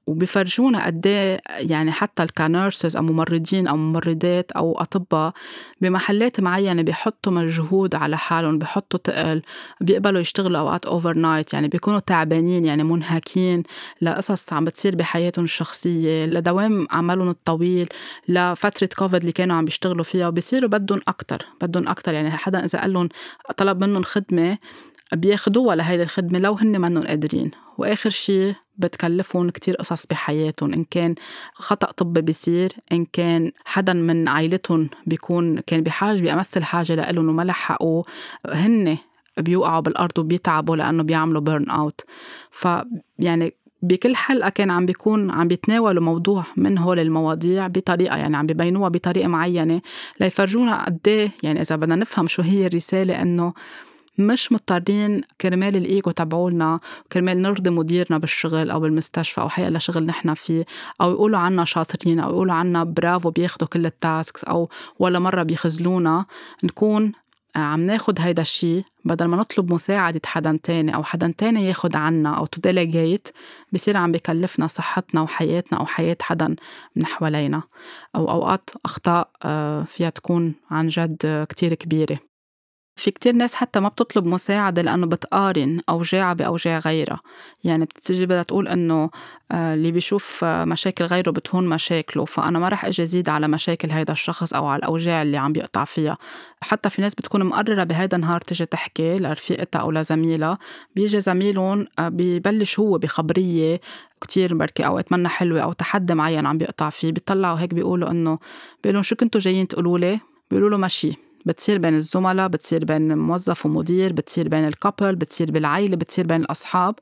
[0.07, 5.33] وبيفرجونا قد إيه يعني حتى ك nurses أو ممرضين أو ممرضات أو أطباء
[5.81, 9.43] بمحلات معينة بيحطوا مجهود على حالهم بيحطوا تقل
[9.81, 13.63] بيقبلوا يشتغلوا أوقات overnight يعني بيكونوا تعبانين يعني منهكين
[14.03, 17.89] لقصص عم بتصير بحياتهم الشخصية لدوام عملهم الطويل
[18.29, 22.81] لفترة كوفيد اللي كانوا عم بيشتغلوا فيها وبصيروا بدهم أكثر بدهم أكثر يعني حدا إذا
[22.81, 23.09] قال لهم
[23.57, 24.59] طلب منهم خدمة
[25.13, 27.51] بياخدوها لهيدي الخدمة لو هن منهم قادرين.
[27.79, 31.15] وآخر شي بتكلفهم كتير قصص بحياتهم إن كان
[31.55, 37.43] خطأ طبي بيصير إن كان حدا من عائلتهم بيكون كان بحاجة بأمس الحاجة لإلهم وما
[37.43, 38.03] لحقوا
[38.47, 38.99] هن
[39.39, 42.01] بيوقعوا بالأرض وبيتعبوا لأنه بيعملوا بيرن أوت
[42.51, 48.47] فيعني بكل حلقة كان عم بيكون عم بيتناولوا موضوع من هول المواضيع بطريقة يعني عم
[48.47, 49.81] ببينوها بطريقة معينة
[50.21, 53.53] ليفرجونا قد إيه، يعني إذا بدنا نفهم شو هي الرسالة إنه
[54.19, 56.81] مش مضطرين كرمال الإيجو تبعولنا
[57.13, 60.67] كرمال نرضي مديرنا بالشغل أو بالمستشفى أو حيلا شغل نحن فيه
[61.01, 64.69] أو يقولوا عنا شاطرين أو يقولوا عنا برافو بياخدوا كل ال tasks أو
[64.99, 66.27] ولا مرة بيخزلونا
[66.65, 67.13] نكون
[67.57, 72.39] عم ناخد هيدا الشيء بدل ما نطلب مساعدة حدا تاني أو حدا تاني ياخد عنا
[72.39, 73.29] أو to delegate
[73.73, 76.57] بصير عم بكلفنا صحتنا وحياتنا أو حياة حدا
[76.97, 77.63] من حوالينا
[78.17, 82.30] أو أوقات أخطاء آه، فيها تكون عن جد كتير كبيرة.
[83.01, 87.21] في كتير ناس حتى ما بتطلب مساعدة لأنه بتقارن أوجاعها بأوجاع غيرها.
[87.65, 89.11] يعني بتجي بدها تقول إنه
[89.53, 93.91] آه، اللي بيشوف آه، مشاكل غيره بتهون مشاكله فأنا ما رح أجي أزيد على مشاكل
[93.91, 96.19] هيدا الشخص أو على الأوجاع اللي عم بيقطع فيها.
[96.61, 100.59] حتى في ناس بتكون مقررة بهيدا النهار تجي تحكي لرفيقتها أو لزميلها
[100.97, 103.81] بيجي زميلهم آه، ببلش هو بخبرية
[104.21, 108.39] كتير بركي أوقات منا حلوة أو تحدي معين عم بيقطع فيه بيطلعوا هيك بيقولوا إنه
[108.83, 111.30] بيقولوا شو كنتوا جايين تقولوا لي؟ بيقولوا له ماشي.
[111.47, 116.95] بتصير بين الزملاء بتصير بين موظف ومدير بتصير بين الكابل بتصير بالعيلة بتصير بين الأصحاب.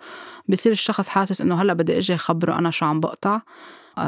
[0.48, 3.40] بصير الشخص حاسس إنه هلأ بدي أجي أخبره أنا شو عم بقطع.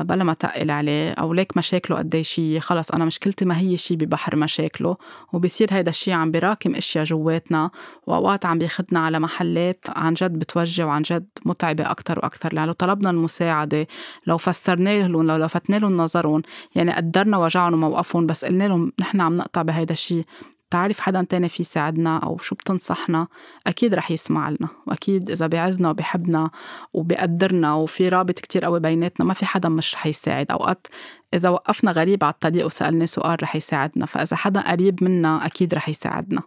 [0.03, 3.97] بلا ما تقل عليه أو ليك مشاكله قد شي خلص أنا مشكلتي ما هي شي
[3.97, 4.97] ببحر مشاكله
[5.33, 7.71] وبصير هيدا الشي عم براكم إشياء جواتنا
[8.07, 13.11] وأوقات عم بياخدنا على محلات عن جد بتوجع وعن جد متعبة أكثر وأكثر لو طلبنا
[13.11, 13.87] المساعدة
[14.27, 16.43] لو فسرنا لهم لو لفتنا لهم نظرهم
[16.75, 20.25] يعني قدرنا وجعهم وموقفهم بس قلنا لهم نحن عم نقطع بهيدا الشي.
[20.71, 23.29] تعرف حدا تاني في يساعدنا أو شو بتنصحنا
[23.67, 26.51] أكيد رح يسمع لنا وأكيد إذا بيعزنا وبيحبنا
[26.93, 30.51] وبيقدرنا وفي رابط كتير قوي بيناتنا ما في حدا مش رح يساعد.
[30.51, 30.87] أوقات
[31.35, 35.89] إذا وقفنا غريب على الطريق وسألنا سؤال رح يساعدنا فإذا حدا قريب منا أكيد رح
[35.89, 36.43] يساعدنا.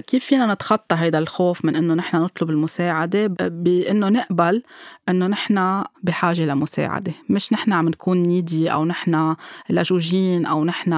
[0.00, 4.62] كيف فينا نتخطى هيدا الخوف من إنه نحن نطلب المساعدة؟ بإنه نقبل
[5.08, 7.12] إنه نحن بحاجة لمساعدة.
[7.28, 9.36] مش نحن عم نكون نيدي أو نحن
[9.70, 10.92] لجوجين أو نحن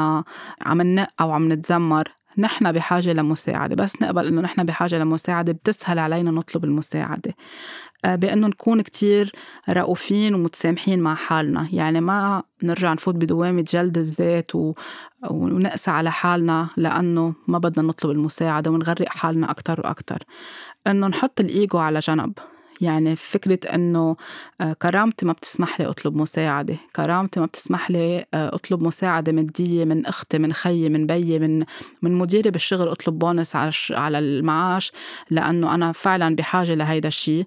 [0.62, 2.08] عم ننق أو عم نتذمر.
[2.38, 7.34] نحن بحاجة لمساعدة بس نقبل إنه نحن بحاجة لمساعدة بتسهل علينا نطلب المساعدة.
[8.04, 9.32] آه، بأنه نكون كتير
[9.68, 11.68] رؤوفين ومتسامحين مع حالنا.
[11.72, 14.74] يعني ما نرجع نفوت بدوامة جلد الذات و...
[15.30, 20.18] ونقسى على حالنا لأنه ما بدنا نطلب المساعدة ونغرق حالنا أكتر وأكتر.
[20.86, 22.32] إنه نحط الإيجو على جنب.
[22.80, 24.16] يعني فكرة إنه
[24.60, 26.76] آه، كرامتي ما بتسمح لي أطلب مساعدة.
[26.96, 31.64] كرامتي ما بتسمح لي آه، أطلب مساعدة مادية من أختي من خيي من بيي من
[32.02, 33.56] من مديري بالشغل أطلب بونس
[33.90, 34.92] على المعاش
[35.30, 37.46] لأنه أنا فعلا بحاجة لهيدا الشيء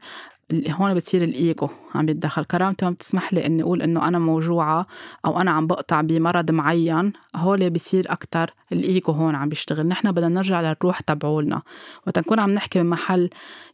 [0.70, 2.44] هون بتصير الإيجو عم بيتدخل.
[2.44, 4.88] كرامتي ما بتسمح لي إني أقول إنه أنا موجوعة
[5.26, 7.13] أو أنا عم بقطع بمرض معين.
[7.36, 9.88] هول بصير أكثر الإيجو هون عم بيشتغل.
[9.88, 11.62] نحن بدنا نرجع للروح تبعولنا.
[12.08, 13.30] وقت نكون عم نحكي من محل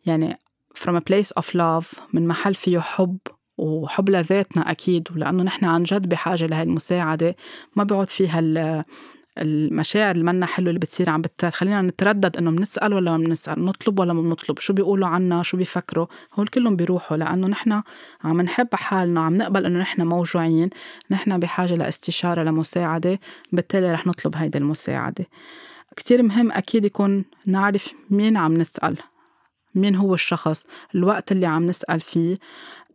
[0.05, 0.37] يعني
[0.75, 3.17] from a place of love من محل فيه حب
[3.57, 7.35] وحب لذاتنا أكيد ولأنه نحن عن جد بحاجة لهي المساعدة.
[7.75, 8.41] ما بيعود فيها
[9.37, 13.99] المشاعر اللي منا حلوة اللي بتصير عم بتخلينا نتردد إنه بنسال ولا ما بنسال نطلب
[13.99, 17.81] ولا ما بنطلب شو بيقولوا عنا شو بيفكروا؟ هول كلهم بيروحوا لأنه نحن
[18.23, 20.69] عم نحب حالنا عم نقبل إنه نحن موجوعين
[21.11, 23.19] نحن بحاجة لإستشارة لمساعدة
[23.51, 25.25] بالتالي رح نطلب هيدي المساعدة.
[25.95, 28.97] كتير مهم أكيد يكون نعرف مين عم نسأل.
[29.75, 32.37] مين هو الشخص الوقت اللي عم نسأل فيه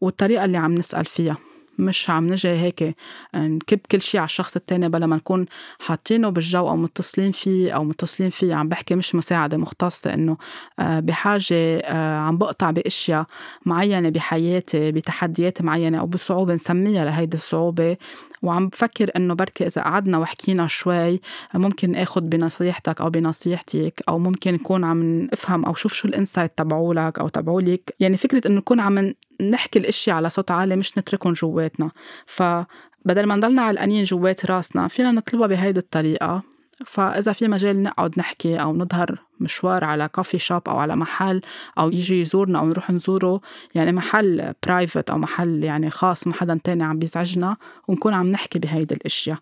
[0.00, 1.36] والطريقة اللي عم نسأل فيها.
[1.78, 2.96] مش عم نجي هيك
[3.34, 5.46] نكب كل شيء على الشخص التاني بلا ما نكون
[5.78, 8.54] حاطينه بالجو أو متصلين فيه أو متصلين فيه.
[8.54, 10.36] عم بحكي مش مساعدة مختصة إنه
[10.78, 13.26] آه، بحاجة آه، عم بقطع بأشياء
[13.66, 17.96] معينة بحياتي بتحديات معينة أو بصعوبة نسميها لهيدي الصعوبة.
[18.42, 21.20] وعم بفكر إنه بركي إذا قعدنا وحكينا شوي
[21.54, 27.18] ممكن آخد بنصيحتك أو بنصيحتك أو ممكن نكون عم افهم أو شوف شو الإنسايت تبعولك
[27.18, 27.94] أو تبعولك.
[28.00, 31.90] يعني فكرة إنه نكون عم نحكي الاشياء على صوت عالي مش نتركهم جواتنا.
[32.26, 36.57] فبدل ما نضلنا علقانين جوات راسنا فينا نطلبها بهيدي الطريقة.
[36.86, 41.40] فإذا في مجال نقعد نحكي أو نظهر مشوار على coffee shop أو على محل
[41.78, 43.40] أو يجي يزورنا أو نروح نزوره
[43.74, 47.56] يعني محل private أو محل يعني خاص ما حدا تاني عم بيزعجنا
[47.88, 49.38] ونكون عم نحكي بهيدي الأشياء.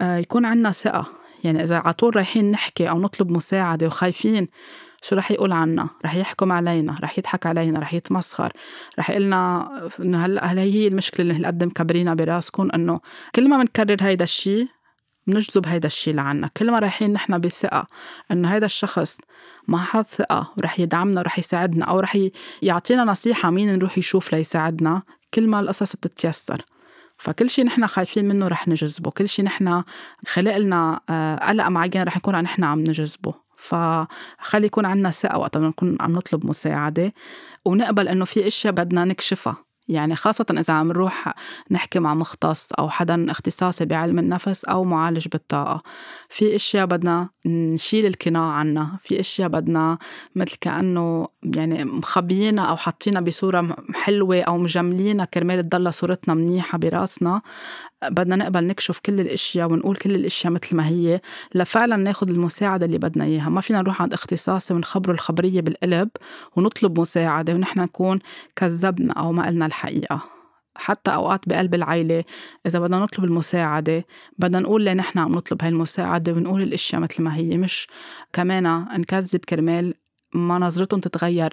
[0.00, 1.06] آه يكون عنا ثقة.
[1.44, 4.48] يعني إذا على طول رايحين نحكي أو نطلب مساعدة وخايفين
[5.02, 8.52] شو رح يقول عنا؟ رح يحكم علينا رح يضحك علينا رح يتمسخر.
[8.98, 13.00] رح يقلنا إنه هلأ هل هي المشكلة اللي هالقد مكبرينها براسكم إنه
[13.34, 14.68] كل ما بنكرر هيدا الشيء
[15.28, 16.50] بنجذب هيدا الشيء لعنا.
[16.56, 17.86] كل ما رايحين نحن بثقة
[18.30, 19.20] إنه هيدا الشخص
[19.76, 22.18] حد ثقة ورح يدعمنا ورح يساعدنا أو رح
[22.62, 25.02] يعطينا نصيحة مين نروح يشوف ليساعدنا
[25.34, 26.62] كل ما القصص بتتيسر.
[27.16, 29.10] فكل شيء نحن خايفين منه رح نجذبه.
[29.10, 29.82] كل شيء نحن
[30.26, 33.34] خلق لنا آه، قلق معين رح نكون نحن عم نجذبه.
[33.56, 37.12] فخلي يكون عنا ثقة وقت نكون عم نطلب مساعدة
[37.64, 39.67] ونقبل إنه في أشياء بدنا نكشفها.
[39.88, 41.34] يعني خاصة إذا عم نروح
[41.70, 45.82] نحكي مع مختص أو حدا اختصاصي بعلم النفس أو معالج بالطاقة.
[46.28, 49.98] في أشياء بدنا نشيل القناع عنا في أشياء بدنا
[50.34, 57.42] مثل كأنه يعني مخبيينا أو حاطينها بصورة حلوة أو مجملينها كرمال تضل صورتنا منيحة براسنا.
[58.04, 61.20] بدنا نقبل نكشف كل الأشياء ونقول كل الأشياء مثل ما هي
[61.54, 63.48] لفعلا ناخذ المساعدة اللي بدنا إياها.
[63.48, 66.08] ما فينا نروح عند اختصاصي ونخبره الخبرية بالقلب
[66.56, 68.18] ونطلب مساعدة ونحن نكون
[68.56, 70.20] كذبنا أو ما قلنا الحقيقة.
[70.76, 72.24] حتى أوقات بقلب العيلة
[72.66, 74.04] إذا بدنا نطلب المساعدة
[74.38, 77.56] بدنا نقول ليه نحن عم نطلب هاي المساعدة ونقول الأشياء مثل ما هي.
[77.56, 77.88] مش
[78.32, 79.94] كمان نكذب كرمال
[80.34, 81.52] ما نظرتهم تتغير.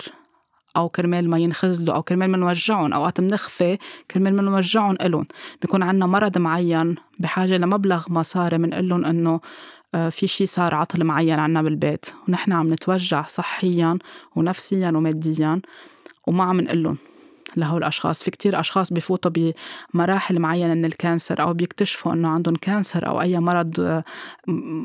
[0.75, 3.77] أو كرمال ما ينخزلوا أو كرمال ما نوجعهم أوقات بنخفي
[4.11, 5.27] كرمال ما نوجعهم إلهم.
[5.61, 9.39] بيكون عندنا مرض معين بحاجة لمبلغ مصاري بنقول لهم إنه
[9.95, 12.05] آه، في شيء صار عطل معين عنا بالبيت.
[12.27, 13.97] ونحن عم نتوجع صحيا
[14.35, 15.61] ونفسيا وماديا
[16.27, 16.97] وما عم نقول لهم
[17.57, 18.23] لهول الأشخاص.
[18.23, 19.53] في كتير أشخاص بفوتوا
[19.93, 24.03] بمراحل معينة من ال cancer أو بيكتشفوا أنه عندهم cancer أو أي مرض آه،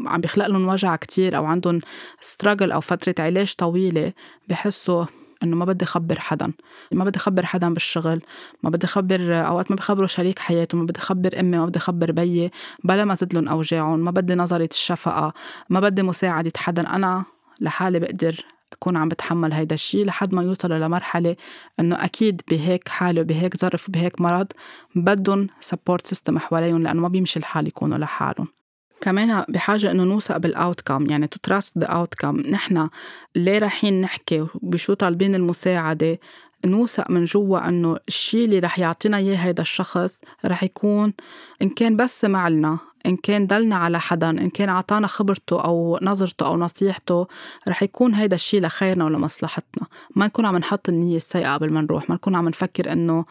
[0.07, 1.81] عم بيخلق لهم وجع كتير أو عندهم
[2.21, 4.13] struggle أو فترة علاج طويلة
[4.49, 5.05] بحسوا
[5.43, 6.53] إنه ما بدي أخبر حدا.
[6.93, 8.23] ما بدي أخبر حدا بالشغل
[8.63, 12.13] ما بدي أخبر أوقات ما بخبروا شريك حياته ما بدي أخبر أمي ما بدي أخبر
[12.13, 12.51] بيي
[12.85, 15.33] بلا ما زيد لهم أوجاعهم ما بدي نظرة الشفقة
[15.71, 16.97] ما بدي مساعدة حدا.
[16.97, 17.25] أنا
[17.61, 21.37] لحالي بقدر أكون عم بتحمل هيدا الشيء لحد ما يوصلوا لمرحلة
[21.81, 24.47] إنه أكيد بهيك حالة وبهيك ظرف وبهيك مرض
[24.95, 28.60] بدهم support system حواليهم لأنه ما بيمشي الحال يكونوا لحالهم.
[29.01, 32.89] كمان بحاجة إنه نوثق بال outcome يعني to trust the outcome نحن
[33.37, 36.19] ليه رايحين نحكي بشو طالبين المساعدة؟
[36.65, 41.13] نوثق من جوا إنه الشيء اللي رح يعطينا إياه هيدا الشخص رح يكون
[41.63, 45.99] إن كان بس سمع لنا إن كان دلنا على حدا إن كان عطانا خبرته أو
[46.03, 47.27] نظرته أو نصيحته
[47.69, 49.87] رح يكون هيدا الشيء لخيرنا ولمصلحتنا.
[50.17, 53.25] ما نكون عم نحط النية السيئة قبل ما نروح ما نكون عم نفكر إنه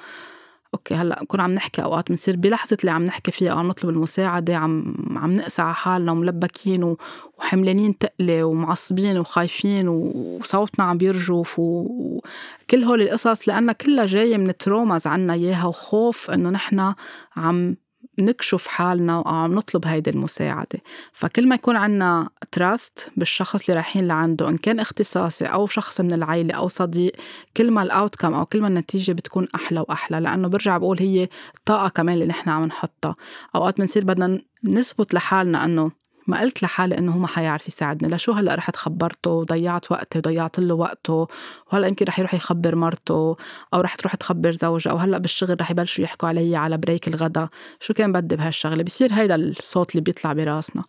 [0.74, 4.56] أوكي هلأ نكون عم نحكي أوقات بنصير بلحظة اللي عم نحكي فيها عم نطلب المساعدة
[4.56, 6.96] عم عم نقسى على حالنا وملبكين
[7.38, 15.08] وحملانين تقلة ومعصبين وخايفين وصوتنا عم بيرجف وكل هول القصص لأنها كلها جاية من traumas
[15.08, 16.94] عنا إياها وخوف إنه نحن
[17.38, 17.76] عم
[18.20, 20.80] نكشف حالنا أو عم نطلب هيدي المساعدة.
[21.14, 26.14] فكل ما يكون عنا trust بالشخص اللي رايحين لعنده إن كان اختصاصي أو شخص من
[26.14, 27.12] العيلة أو صديق
[27.58, 30.20] كل ما ال outcome أو كل ما النتيجة بتكون أحلى وأحلى.
[30.20, 31.30] لأنه برجع بقول هي
[31.66, 33.16] طاقة كمان اللي نحن عم نحطها.
[33.56, 35.99] أوقات بنصير بدنا نثبت لحالنا أنه
[36.30, 38.16] ما قلت لحالي إنه هو ما حيعرف يساعدني.
[38.16, 41.28] لشو هلأ رحت خبرته وضيعت وقتي وضيعت له وقته.
[41.72, 43.36] وهلأ يمكن رح يروح يخبر مرته
[43.74, 44.92] أو رح تروح تخبر زوجها.
[44.92, 47.50] أو هلا بالشغل رح يبلشوا يحكوا علي على break الغدا.
[47.80, 50.84] شو كان بدي بهالشغلة؟ بصير هيدا الصوت اللي بيطلع براسنا.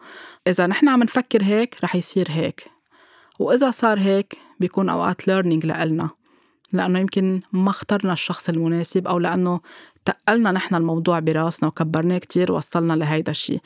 [0.47, 2.65] إذا نحن عم نفكر هيك رح يصير هيك.
[3.39, 6.11] وإذا صار هيك بيكون أوقات learning لإلنا.
[6.73, 9.61] لأنه يمكن ما اخترنا الشخص المناسب أو لأنه
[10.05, 13.61] تقلنا نحن الموضوع براسنا وكبرناه كتير وصلنا لهيدا الشيء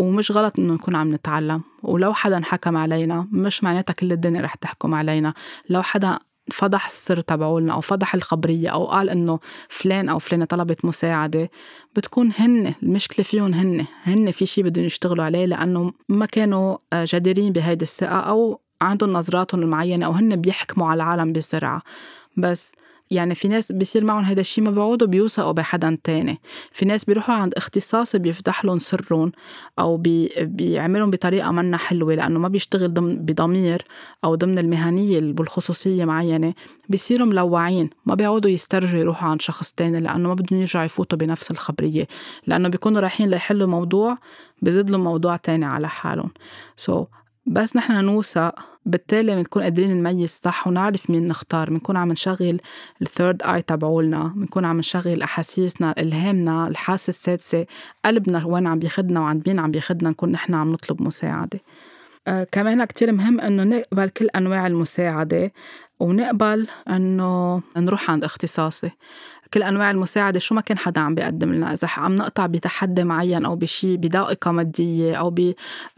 [0.00, 1.62] ومش غلط إنه نكون عم نتعلم.
[1.82, 5.34] ولو حدا حكم علينا مش معناتها كل الدنيا رح تحكم علينا.
[5.68, 6.18] لو حدا
[6.52, 11.50] فضح السر تبعولنا أو فضح الخبرية أو قال إنه فلان أو فلانة طلبت مساعدة
[11.96, 13.86] بتكون هن المشكلة فيهم هن.
[14.02, 19.62] هن في شيء بدهم يشتغلوا عليه لأنه ما كانوا جديرين بهيدي الثقة أو عندهم نظراتهم
[19.62, 21.82] المعينة أو هن بيحكموا على العالم بسرعة.
[22.36, 22.76] بس
[23.10, 26.40] يعني في ناس بيصير معهم هذا الشيء ما بيعودوا بيوثقوا بحدا تاني.
[26.72, 29.32] في ناس بيروحوا عند اختصاصي بيفتح لهم سرهم
[29.78, 33.84] أو بي بيعملهم بطريقة منا حلوة لأنه ما بيشتغل ضمن بضمير
[34.24, 36.54] أو ضمن المهنية بالخصوصيه معينة.
[36.88, 41.50] بيصيروا ملوعين ما بيعودوا يسترجوا يروحوا عند شخص تاني لأنه ما بدهم يرجعوا يفوتوا بنفس
[41.50, 42.08] الخبرية.
[42.46, 44.18] لأنه بيكونوا رايحين ليحلوا موضوع
[44.62, 46.30] بزيد لهم موضوع تاني على حالهم.
[46.76, 47.19] سو so,
[47.50, 48.54] بس نحن نوثق
[48.86, 51.70] بالتالي بنكون قادرين نميز صح ونعرف مين نختار.
[51.70, 52.60] بنكون عم نشغل
[53.02, 57.66] الثيرد اي تبعولنا بنكون عم نشغل أحاسيسنا إلهامنا الحاسة السادسة
[58.04, 61.60] قلبنا وين عم بيخدنا وعند مين عم بيخدنا نكون نحن عم نطلب مساعدة.
[62.28, 65.52] آه كمان كتير مهم إنه نقبل كل أنواع المساعدة
[66.00, 68.90] ونقبل إنه نروح عند اختصاصي.
[69.54, 73.44] كل أنواع المساعدة شو ما كان حدا عم بيقدم لنا إذا عم نقطع بتحدي معين
[73.44, 75.34] أو بشيء بضائقه مادية أو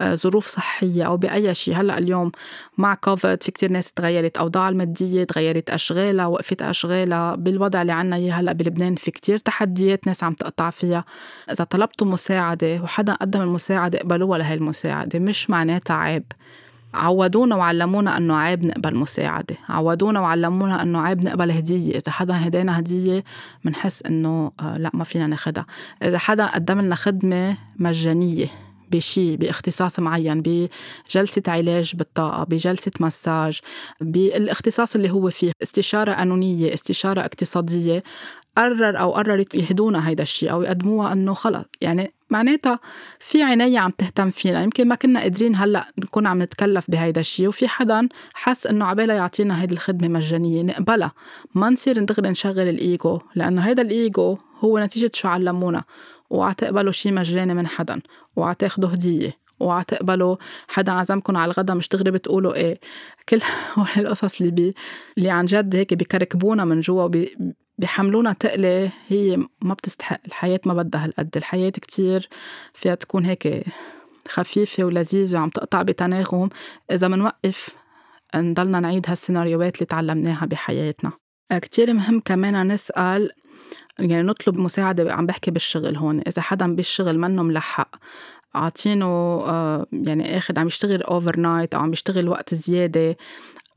[0.01, 2.31] بظروف صحية أو بأي شيء هلأ اليوم
[2.77, 7.35] مع كوفيد في كتير ناس تغيرت اوضاعها المادية تغيرت أشغالها وقفت أشغالها.
[7.35, 11.05] بالوضع اللي عنا إياه هلأ بلبنان في كتير تحديات ناس عم تقطع فيها.
[11.51, 16.23] إذا طلبتوا مساعدة وحدا قدم المساعدة اقبلوها لهي المساعدة مش معناتها عيب.
[16.93, 19.55] عودونا وعلمونا انه عيب نقبل مساعدة.
[19.69, 21.97] عودونا وعلمونا انه عيب نقبل هدية.
[21.97, 23.23] إذا حدا هدينا هدية
[23.65, 25.65] بنحس إنه آه، لا ما فينا ناخدها.
[26.03, 28.47] إذا حدا قدم لنا خدمة مجانية
[28.91, 33.59] بشيء باختصاص معين بجلسة علاج بالطاقة بجلسة مساج
[34.01, 38.03] بالاختصاص اللي هو فيه استشارة قانونية استشارة اقتصادية
[38.57, 41.65] قرر أو قررت يهدونا هيدا الشيء أو يقدموها إنه خلص.
[41.81, 42.79] يعني معناتها
[43.19, 44.63] في عناية عم تهتم فينا.
[44.63, 47.47] يمكن ما كنا قادرين هلأ نكون عم نتكلف بهيدا الشيء.
[47.47, 50.63] وفي حدا حس إنه عبالة يعطينا هيدي الخدمة مجانية.
[50.63, 51.11] نقبلها.
[51.55, 53.19] ما نصير دغري نشغل الإيجو.
[53.35, 55.83] لأنه هيدا الإيجو هو نتيجة شو علمونا.
[56.29, 58.01] وعتقبلوا شيء مجاني من حدا.
[58.35, 59.43] وعتاخدوا هدية.
[59.59, 60.35] وعتقبلوا
[60.67, 62.79] حدا عزمكم على الغدا مش دغري بتقولوا إيه.
[63.29, 63.39] كل
[63.77, 64.75] هول القصص اللي بي
[65.17, 67.07] اللي عن جد هيك بكركبونا من جوا
[67.77, 72.29] بيحملونا تقلة هي ما بتستحق الحياة ما بدها هالقد الحياة كتير
[72.73, 73.65] فيها تكون هيك
[74.27, 76.49] خفيفة ولذيذة وعم تقطع بتناغم.
[76.91, 77.69] إذا منوقف
[78.35, 81.11] نضلنا نعيد هالسيناريوهات اللي تعلمناها بحياتنا.
[81.51, 83.31] كتير مهم كمان نسأل
[83.99, 87.95] يعني نطلب مساعدة عم بحكي بالشغل هون إذا حدا بالشغل منه ملحق
[88.55, 93.17] عاطينه آه، يعني آخذ عم يشتغل overnight أو عم يشتغل وقت زيادة.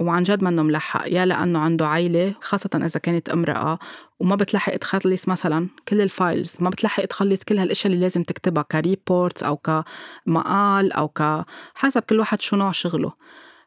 [0.00, 3.78] وعن جد منه ملحق يا لأنه عنده عيلة خاصة إذا كانت امرأة
[4.20, 8.62] وما بتلحق تخلص مثلا كل ال files ما بتلحق تخلص كل هالأشياء اللي لازم تكتبها
[8.62, 13.12] ك reports أو كمقال أو ك حسب كل واحد شو نوع شغله.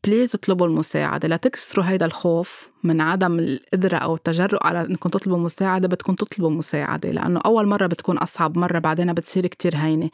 [0.04, 2.69] please اطلبوا المساعدة لا تكسروا هيدا الخوف.
[2.84, 7.88] من عدم القدرة أو التجرؤ على إنكم تطلبوا مساعدة بدكم تطلبوا مساعدة لأنه أول مرة
[7.88, 10.10] بتكون أصعب مرة بعدين بتصير كتير هينة.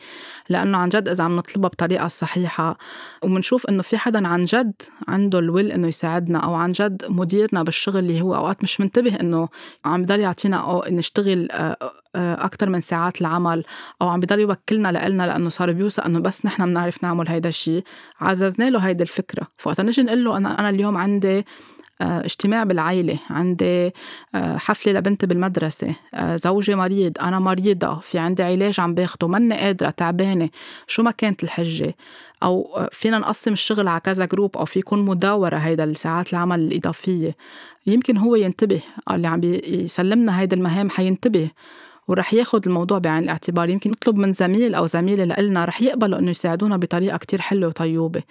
[0.50, 2.78] لأنه عن جد إذا عم نطلبها بطريقة صحيحة
[3.24, 4.74] ومنشوف إنه في حدا عن جد
[5.08, 9.16] عنده ال will إنه يساعدنا أو عن جد مديرنا بالشغل اللي هو أوقات مش منتبه
[9.16, 9.50] إنه
[9.86, 11.78] عم بضل يعطينا نشتغل آه،
[12.16, 13.64] آه، أكتر من ساعات العمل
[14.02, 17.84] أو عم بضل يوكلنا لإلنا لأنه صار بيوثق إنه بس نحن بنعرف نعمل هيدا الشيء
[18.22, 19.48] عززنا له هيدي الفكرة.
[19.58, 21.46] فوقت نجي نقول له أنا اليوم عندي آه،
[22.02, 23.92] اجتماع بالعيلة عندي
[24.36, 25.96] آه، حفلة لبنتي بالمدرسة.
[26.14, 30.50] آه، زوجي مريض أنا مريضة في عندي علاج عم باخده مني قادرة تعبانة.
[30.88, 31.96] شو ما كانت الحجة؟
[32.44, 37.36] أو فينا نقسم الشغل على كذا جروب أو في يكون مداورة هيدا الساعات العمل الإضافية.
[37.88, 38.82] يمكن هو ينتبه
[39.12, 41.50] اللي عم يسلمنا هيدا المهام حينتبه.
[42.08, 43.70] ورح ياخد الموضوع بعين الاعتبار.
[43.70, 48.24] يمكن نطلب من زميل أو زميلة لإلنا رح يقبلوا إنه يساعدونا بطريقة كتير حلوة وطيوبة.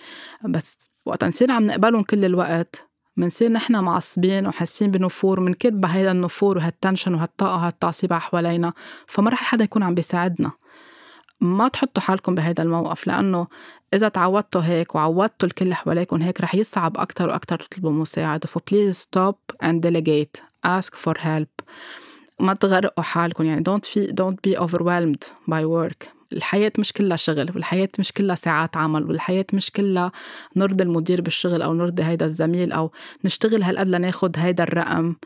[0.44, 2.93] بس وقت نصير عم نئبلهم كل الوقت.
[3.16, 8.72] منصير نحن معصبين وحاسين بنفور منكب بهيدا النفور وهال tension وهالطاقة وهالتعصيب حوالينا؟
[9.06, 10.50] فما رح حدا يكون عم بيساعدنا.
[11.40, 13.46] ما تحطوا حالكم بهيدا الموقف لأنه
[13.94, 18.46] إذا تعودتوا هيك وعودتوا الكل حواليكم هيك رح يصعب أكتر وأكتر تطلبوا مساعدة.
[18.46, 20.40] ف please stop and delegate.
[20.66, 21.64] Ask for help.
[22.40, 26.13] ما تغرقوا حالكم يعني don't, feel, don't be overwhelmed by work.
[26.34, 30.12] الحياة مش كلها شغل والحياة مش كلها ساعات عمل والحياة مش كلها
[30.56, 32.92] نرضي المدير بالشغل أو نرضي هيدا الزميل أو
[33.24, 35.16] نشتغل هالقد لناخد هيدا الرقم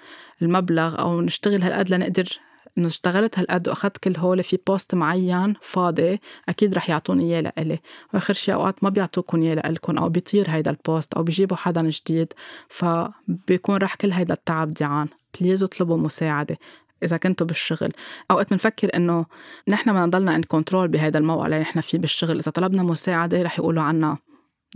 [0.42, 2.38] المبلغ أو نشتغل هالقد لنقدر
[2.78, 7.78] إنه اشتغلت هالقد وأخذت كل هول في post معين فاضي أكيد رح يعطوني إياه لإلي.
[8.14, 11.90] وآخر شيء أوقات ما بيعطوكم إياه لإلكم أو بيطير هيدا ال post أو بيجيبوا حدا
[11.90, 12.32] جديد
[12.68, 15.08] فبيكون رح كل هيدا التعب ديعان.
[15.40, 16.58] please اطلبوا مساعدة.
[17.02, 17.92] إذا كنتوا بالشغل.
[18.30, 19.26] أوقات بنفكر إنه
[19.68, 22.38] نحن بدنا نضلنا in control بهذا الموقع اللي نحن فيه بالشغل.
[22.38, 24.18] إذا طلبنا مساعدة رح يقولوا عنا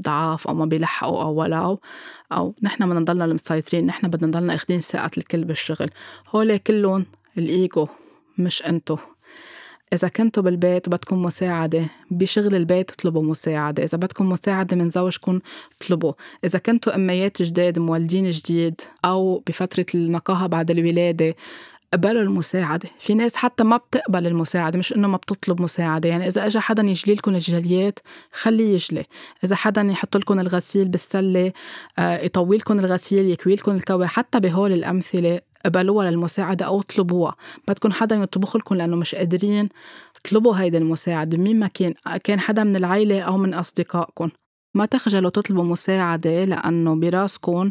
[0.03, 1.81] ضعاف أو ما بيلحقوا أو ولو
[2.33, 3.87] أو نحن بدنا نضلنا المسيطرين.
[3.87, 5.89] نحن بدنا نضلنا أخذين ثقه الكل بالشغل.
[6.35, 7.07] هول كلهم
[7.39, 7.87] الإيجو
[8.39, 8.97] مش إنتو.
[9.93, 13.85] إذا كنتوا بالبيت وبدكم مساعدة بشغل البيت اطلبوا مساعدة.
[13.85, 15.41] إذا بدكم مساعدة من زوجكم
[15.81, 16.13] اطلبوا.
[16.45, 21.35] إذا كنتوا أميات جداد مولدين جديد أو بفترة النقاهة بعد الولادة
[21.93, 22.89] قبلوا المساعدة.
[22.99, 26.09] في ناس حتى ما بتقبل المساعدة مش إنه ما بتطلب مساعدة.
[26.09, 27.99] يعني إذا أجا حدا يجلي لكم الجليات
[28.33, 29.05] خليه يجلي.
[29.45, 31.53] إذا حدا يحط لكم الغسيل بالسلة
[31.99, 37.35] آه، يطوي لكم الغسيل يكوي لكم الكوي حتى بهول الأمثلة قبلوها للمساعدة أو اطلبوها.
[37.69, 39.69] بدكم حدا يطبخ لكم لأنه مش قادرين
[40.17, 41.39] اطلبوا هيدي المساعدة.
[41.39, 44.29] مين ما كان كان حدا من العيلة أو من أصدقائكم.
[44.75, 47.71] ما تخجلوا تطلبوا مساعدة لأنه براسكم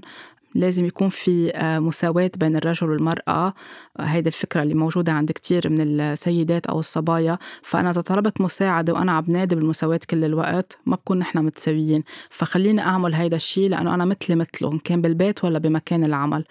[0.55, 3.53] لازم يكون في آه، مساواة بين الرجل والمرأة.
[3.99, 7.37] هيدي الفكرة اللي موجودة عند كتير من السيدات أو الصبايا.
[7.61, 12.03] فأنا إذا طلبت مساعدة وأنا عم بنادي بالمساواة كل الوقت ما بكون نحن متساويين.
[12.29, 16.43] فخليني أعمل هيدا الشيء لأنه أنا مثلي مثله إن كان بالبيت ولا بمكان العمل.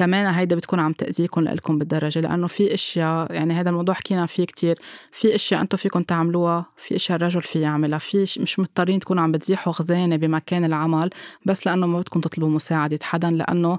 [0.00, 4.44] كمان هيدا بتكون عم تأذيكم لإلكم بالدرجة لأنه في أشياء يعني هذا الموضوع حكينا فيه
[4.44, 4.78] كتير
[5.12, 9.32] في أشياء أنتم فيكم تعملوها في أشياء الرجل في يعملها في مش مضطرين تكونوا عم
[9.32, 11.10] بتزيحوا خزانة بمكان العمل
[11.46, 13.78] بس لأنه ما بدكم تطلبوا مساعدة حدا لأنه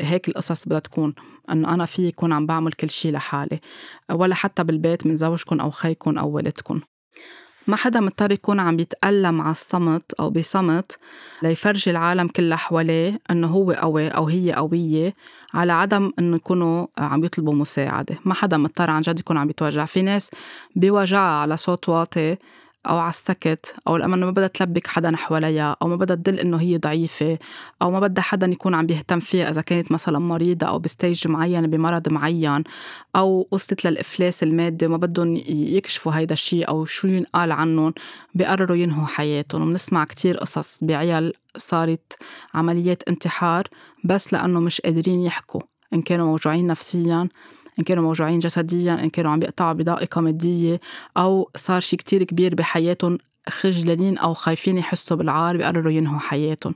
[0.00, 1.14] هيك القصص بدها تكون
[1.50, 3.60] إنه أنا في يكون عم بعمل كل شيء لحالي
[4.10, 6.80] ولا حتى بالبيت من زوجكم أو خيكم أو والدكم
[7.66, 10.98] ما حدا مضطر يكون عم يتألم على الصمت أو بصمت
[11.42, 15.14] ليفرجي العالم كلها حواليه إنه هو قوي أو هي قوية
[15.54, 18.16] على عدم إنه يكونوا عم يطلبوا مساعدة.
[18.24, 19.84] ما حدا مضطر عن جد يكون عم يتوجع.
[19.84, 20.30] في ناس
[20.76, 22.36] بوجعها على صوت واطي
[22.86, 26.56] أو على السكت أو لما ما بدها تلبك حدا حواليها أو ما بدها تدل إنه
[26.60, 27.38] هي ضعيفة
[27.82, 31.28] أو ما بدها حدا يكون عم بيهتم فيها إذا كانت مثلا مريضة أو ب stage
[31.28, 32.64] معين بمرض معين
[33.16, 37.94] أو وصلت للإفلاس المادي وما بدهم يكشفوا هيدا الشيء أو شو ينقال عنهم
[38.34, 42.16] بيقرروا ينهوا حياتهم وبنسمع كتير قصص بعيال صارت
[42.54, 43.68] عمليات انتحار
[44.04, 45.60] بس لأنه مش قادرين يحكوا
[45.94, 47.28] إن كانوا موجوعين نفسيا.
[47.78, 50.80] إن كانوا موجوعين جسديا إن كانوا عم بيقطعوا بضائقة مادية
[51.16, 53.18] أو صار شيء كتير كبير بحياتهم
[53.48, 56.74] خجلانين أو خايفين يحسوا بالعار بيقرروا ينهوا حياتهم.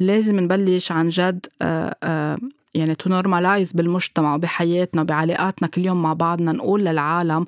[0.00, 2.38] لازم نبلش عن جد آآ آآ
[2.74, 7.46] يعني to normalize بالمجتمع وبحياتنا وبعلاقاتنا كل يوم مع بعضنا نقول للعالم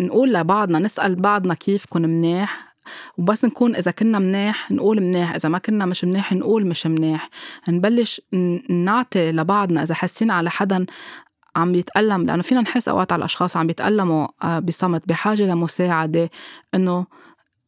[0.00, 2.74] نقول لبعضنا نسأل بعضنا كيفكم مناح
[3.18, 7.30] وبس نكون إذا كنا مناح نقول مناح إذا ما كنا مش مناح نقول مش مناح
[7.68, 8.20] نبلش
[8.70, 10.86] نعطي لبعضنا إذا حاسين على حدا
[11.58, 16.30] عم يتألم لأنه فينا نحس أوقات على الأشخاص عم بيتألموا آه، بصمت بحاجة لمساعدة
[16.74, 17.06] إنه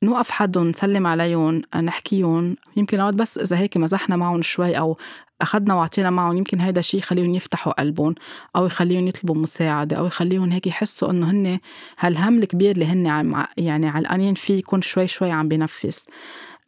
[0.03, 2.57] نوقف حدهم نسلم عليهم نحكيهم.
[2.77, 4.97] يمكن أوقات بس إذا هيك مزحنا معهم شوي أو
[5.41, 8.15] أخذنا وعطينا معهم يمكن هيدا الشيء يخليهم يفتحوا قلبهم
[8.57, 11.59] أو يخليهم يطلبوا مساعدة أو يخليهم هيك يحسوا إنه هن
[11.99, 16.07] هالهم الكبير اللي هن يعني علقانين فيه يكون شوي شوي عم بينفس.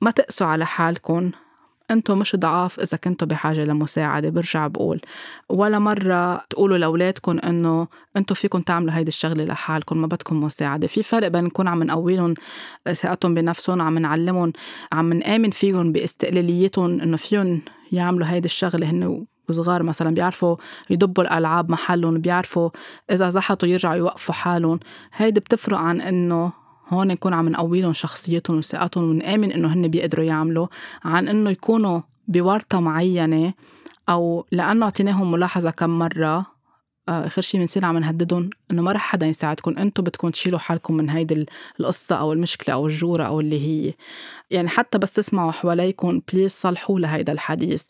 [0.00, 1.30] ما تقسوا على حالكم.
[1.92, 5.00] أنتم مش ضعاف إذا كنتوا بحاجة لمساعدة برجع بقول.
[5.48, 10.86] ولا مرة تقولوا لأولادكم إنه أنتم فيكم تعملوا هيدي الشغلة لحالكم ما بدكم مساعدة.
[10.86, 12.34] في فرق بين نكون عم نقوي
[12.92, 14.52] ثقتهم بنفسهم عم نعلمهم
[14.92, 17.62] عم نآمن فيهم باستقلاليتهم إنه فيهم
[17.92, 20.56] يعملوا هيدي الشغلة هن وصغار مثلا بيعرفوا
[20.90, 22.70] يدبوا الألعاب محلهم بيعرفوا
[23.10, 24.80] إذا زحطوا يرجعوا يوقفوا حالهم
[25.16, 26.52] هيدي بتفرق عن إنه
[26.92, 30.66] هون نكون عم نقوي لهم شخصيتهم وثقتهم ونآمن إنه هن بيقدروا يعملوا
[31.04, 33.54] عن إنه يكونوا بورطة معينة
[34.08, 36.46] أو لأنه أعطيناهم ملاحظة كم مرة
[37.08, 40.94] آه، آخر شيء بنصير عم نهددهم إنه ما رح حدا يساعدكم أنتم بدكم تشيلوا حالكم
[40.94, 41.46] من هيدي
[41.80, 43.94] القصة أو المشكلة أو الجورة أو اللي هي.
[44.50, 47.84] يعني حتى بس تسمعوا حواليكم بليز صلحوا لهيدا الحديث.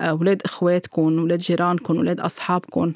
[0.00, 2.92] أولاد آه، إخواتكم أولاد جيرانكم أولاد أصحابكم.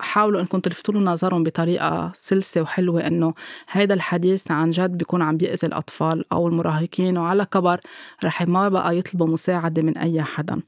[0.00, 3.34] حاولوا إنكم تلفتوا له نظرهم بطريقة سلسة وحلوة إنه
[3.70, 7.80] هيدا الحديث عن جد بيكون عم بيأذي الأطفال أو المراهقين وعلى كبر
[8.24, 10.62] رح ما بقى يطلبوا مساعدة من أي حدا.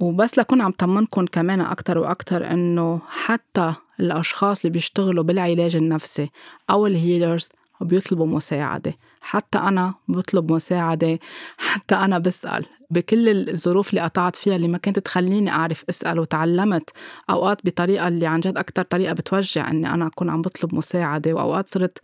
[0.00, 6.30] وبس لكون عم طمنكم كمان أكتر وأكتر إنه حتى الأشخاص اللي بيشتغلوا بالعلاج النفسي
[6.70, 7.48] أو الهيلرز
[7.80, 8.94] وبيطلبوا مساعدة.
[9.20, 11.18] حتى أنا بطلب مساعدة
[11.58, 12.66] حتى أنا بسأل.
[12.90, 16.90] بكل الظروف اللي قطعت فيها اللي ما كانت تخليني أعرف أسأل وتعلمت
[17.30, 21.68] أوقات بطريقة اللي عن جد أكتر طريقة بتوجع إني أنا أكون عم بطلب مساعدة وأوقات
[21.68, 21.98] صرت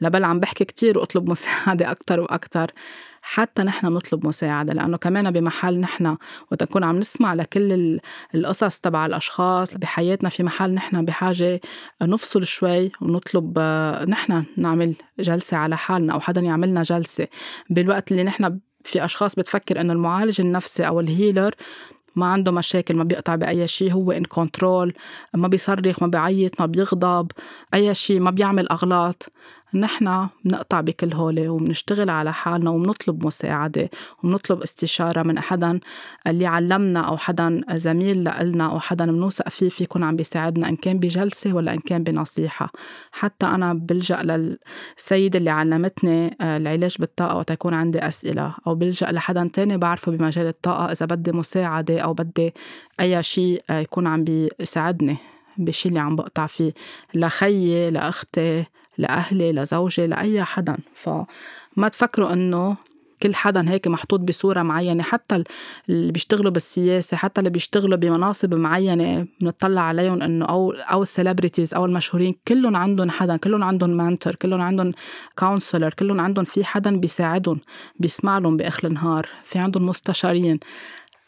[0.00, 2.72] لبل عم بحكي كتير وأطلب مساعدة أكتر وأكتر.
[3.22, 6.16] حتى نحن بنطلب مساعدة لأنه كمان بمحل نحن
[6.50, 8.00] وقت نكون عم نسمع لكل
[8.34, 11.60] القصص تبع الأشخاص بحياتنا في محل نحن بحاجة
[12.02, 13.58] نفصل شوي ونطلب
[14.08, 17.26] نحن نعمل جلسة على حالنا أو حدا يعملنا جلسة.
[17.70, 21.54] بالوقت اللي نحن في أشخاص بتفكر إنه المعالج النفسي أو الهيلر
[22.16, 24.94] ما عنده مشاكل ما بيقطع بأي شيء هو ان كنترول
[25.34, 27.32] ما بيصرخ ما بيعيط ما بيغضب
[27.74, 29.26] أي شيء ما بيعمل أغلاط.
[29.74, 33.90] نحن بنقطع بكل هول وبنشتغل على حالنا وبنطلب مساعدة
[34.22, 35.80] وبنطلب استشارة من حدا
[36.26, 40.98] اللي علمنا أو حدا زميل لنا أو حدا بنوثق فيه فيكون عم بيساعدنا إن كان
[40.98, 42.72] بجلسة ولا إن كان بنصيحة.
[43.12, 49.12] حتى أنا بلجأ للسيدة اللي علمتني آه، العلاج بالطاقة وقت يكون عندي أسئلة أو بلجأ
[49.12, 52.54] لحدا تاني بعرفه بمجال الطاقة إذا بدي مساعدة أو بدي
[53.00, 55.16] أي شيء آه، يكون عم بيساعدني
[55.58, 56.72] بشي اللي عم بقطع فيه
[57.14, 58.64] لخيي لأختي
[59.00, 60.76] لأهلي لزوجي لأي حدا.
[60.94, 62.76] فما تفكروا إنه
[63.22, 65.02] كل حدا هيك محطوط بصورة معينة.
[65.02, 65.44] حتى
[65.88, 71.74] اللي بيشتغلوا بالسياسة حتى اللي بيشتغلوا بمناصب معينة بنطلع عليهم إنه أو أو ال celebrities
[71.74, 72.34] أو المشهورين.
[72.48, 74.92] كلهم عندهم حدا كلهم عندهم mentor كلهم عندهم
[75.38, 77.60] counselor كلهم عندهم في حدا بيساعدهم
[77.98, 79.26] بيسمع لهم بآخر النهار.
[79.42, 80.60] في عندهم مستشارين.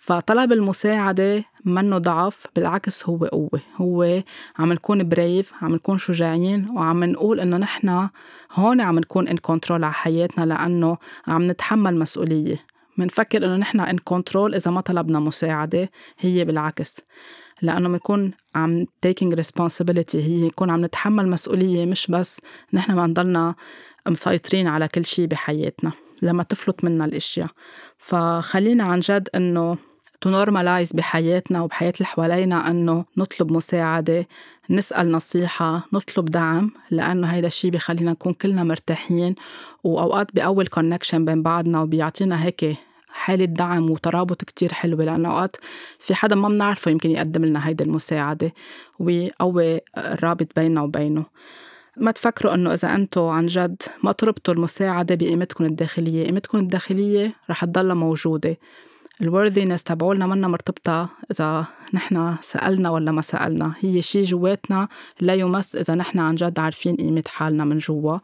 [0.04, 3.60] فطلب المساعدة منه ضعف بالعكس هو قوة.
[3.76, 4.22] هو
[4.58, 8.08] عم نكون brave عم نكون شجاعين وعم نقول إنه نحن
[8.52, 10.96] هون عم نكون in control على حياتنا لأنه
[11.26, 12.56] عم نتحمل مسؤولية.
[12.98, 17.00] منفكر إنه نحن in control إذا ما طلبنا مساعدة هي بالعكس.
[17.62, 22.40] لأنه بنكون عم taking responsibility هي يكون عم نتحمل مسؤولية مش بس
[22.72, 23.54] نحن ما نضلنا
[24.08, 25.92] مسيطرين على كل شيء بحياتنا
[26.22, 27.48] لما تفلت منا الأشياء.
[27.98, 29.76] فخلينا عن جد إنه
[30.22, 34.26] to normalize بحياتنا وبحياة اللي حوالينا إنه نطلب مساعدة
[34.70, 39.34] نسأل نصيحة نطلب دعم لأنه هيدا الشيء بخلينا نكون كلنا مرتاحين.
[39.84, 42.76] وأوقات بقوي ال connection بين بعضنا وبيعطينا هيك
[43.10, 45.56] حالة دعم وترابط كتير حلوة لأنه أوقات
[45.98, 48.52] في حدا ما بنعرفه يمكن يقدم لنا هيدي المساعدة
[48.98, 51.24] ويقوي الرابط بيننا وبينه.
[51.96, 57.64] ما تفكروا إنه إذا أنتم عن جد ما تربطوا المساعدة بقيمتكم الداخلية قيمتكم الداخلية رح
[57.64, 58.56] تضلها موجودة.
[59.20, 63.74] الورثينس تبعولنا منا مرتبطة إذا نحن سألنا ولا ما سألنا.
[63.80, 64.88] هي شي جواتنا
[65.20, 68.18] لا يمس إذا نحن عن جد عارفين قيمة حالنا من جوا.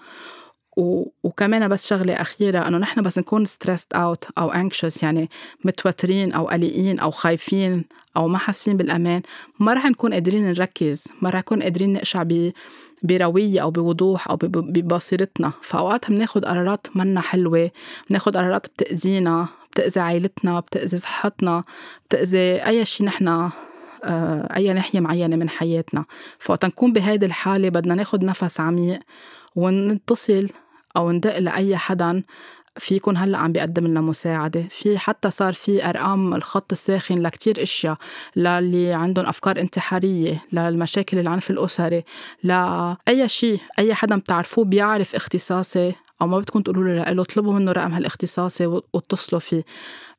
[0.76, 1.04] و...
[1.22, 5.30] وكمان بس شغلة أخيرة إنه نحن بس نكون stressed out أو anxious يعني
[5.64, 7.84] متوترين أو قلقين أو خايفين
[8.16, 9.22] أو ما حاسين بالأمان.
[9.60, 12.52] ما رح نكون قادرين نركز ما رح نكون قادرين نقشع ب...
[13.02, 15.52] بروية أو بوضوح أو ببصيرتنا.
[15.62, 17.70] فأوقات بناخد قرارات منا حلوة
[18.10, 19.48] بناخد قرارات بتأذينا.
[19.72, 21.64] بتأذي عائلتنا بتأذي صحتنا
[22.08, 23.50] بتأذي أي شيء نحن
[24.04, 26.04] آه، أي ناحية معينة من حياتنا.
[26.38, 28.98] فوقت نكون بهيدي الحالة بدنا ناخد نفس عميق
[29.56, 30.48] ونتصل
[30.96, 32.22] أو ندق لأي حدا
[32.76, 34.64] في يكون هلأ عم بيقدم لنا مساعدة.
[34.70, 37.96] في حتى صار في أرقام الخط الساخن لكتير أشياء
[38.36, 42.04] للي عندهم أفكار انتحارية للمشاكل العنف الأسري
[42.42, 47.72] لأي شيء أي حدا بتعرفوه بيعرف اختصاصي أو ما بدكم تقولوا له له اطلبوا منه
[47.72, 49.64] رقم هالاختصاصي واتصلوا فيه.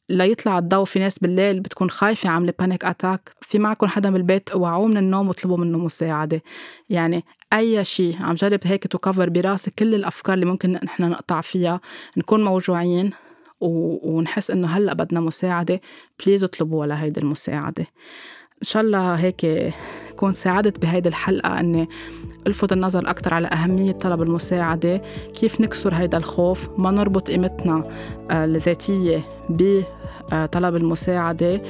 [0.10, 4.88] ليطلع الضوء في ناس بالليل بتكون خايفة عاملة panic attack في معكم حدا بالبيت وعوه
[4.88, 6.42] من النوم واطلبوا منه مساعدة.
[6.90, 7.24] يعني
[7.54, 11.82] أي شيء عم جرب هيك تكفر براسي كل الأفكار اللي ممكن نحن نقطع فيها
[12.18, 13.12] نكون موجوعين
[13.62, 15.82] ونحس إنه هلأ بدنا مساعدة.
[16.26, 17.86] بليز اطلبوا لهيدي المساعدة.
[18.62, 19.74] إن شاء الله هيك
[20.16, 21.90] كون ساعدت بهيدي الحلقة أني
[22.48, 25.02] ألفت النظر أكثر على أهمية طلب المساعدة
[25.34, 27.84] كيف نكسر هيدا الخوف ما نربط قيمتنا
[28.32, 31.62] آه، الذاتية بطلب المساعدة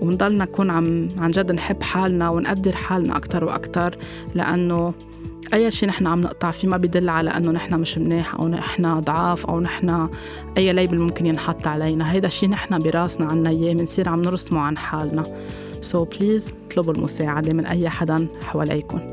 [0.00, 3.96] ونضلنا نكون عم عن جد نحب حالنا ونقدر حالنا أكثر وأكثر
[4.34, 4.94] لأنه
[5.54, 9.00] أي شيء نحن عم نقطع فيه ما بيدل على أنه نحن مش منيح أو نحن
[9.00, 10.08] ضعاف أو نحن
[10.56, 14.78] أي label ممكن ينحط علينا هيدا الشيء نحن براسنا عنا إياه بنصير عم نرسمه عن
[14.78, 15.24] حالنا.
[15.80, 19.12] so so please اطلبوا المساعدة من أي حدا حواليكم.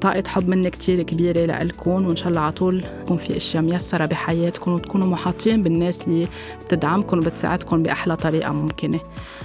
[0.00, 4.06] طاقة حب مني كتير كبيرة لإلكم وإن شاء الله على طول يكون في أشياء ميسرة
[4.06, 6.28] بحياتكم وتكونوا محاطين بالناس اللي
[6.64, 9.00] بتدعمكم وبتساعدكم بأحلى طريقة ممكنة.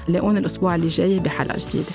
[0.08, 1.92] لاقوني الأسبوع اللي جاي بحلقة جديدة.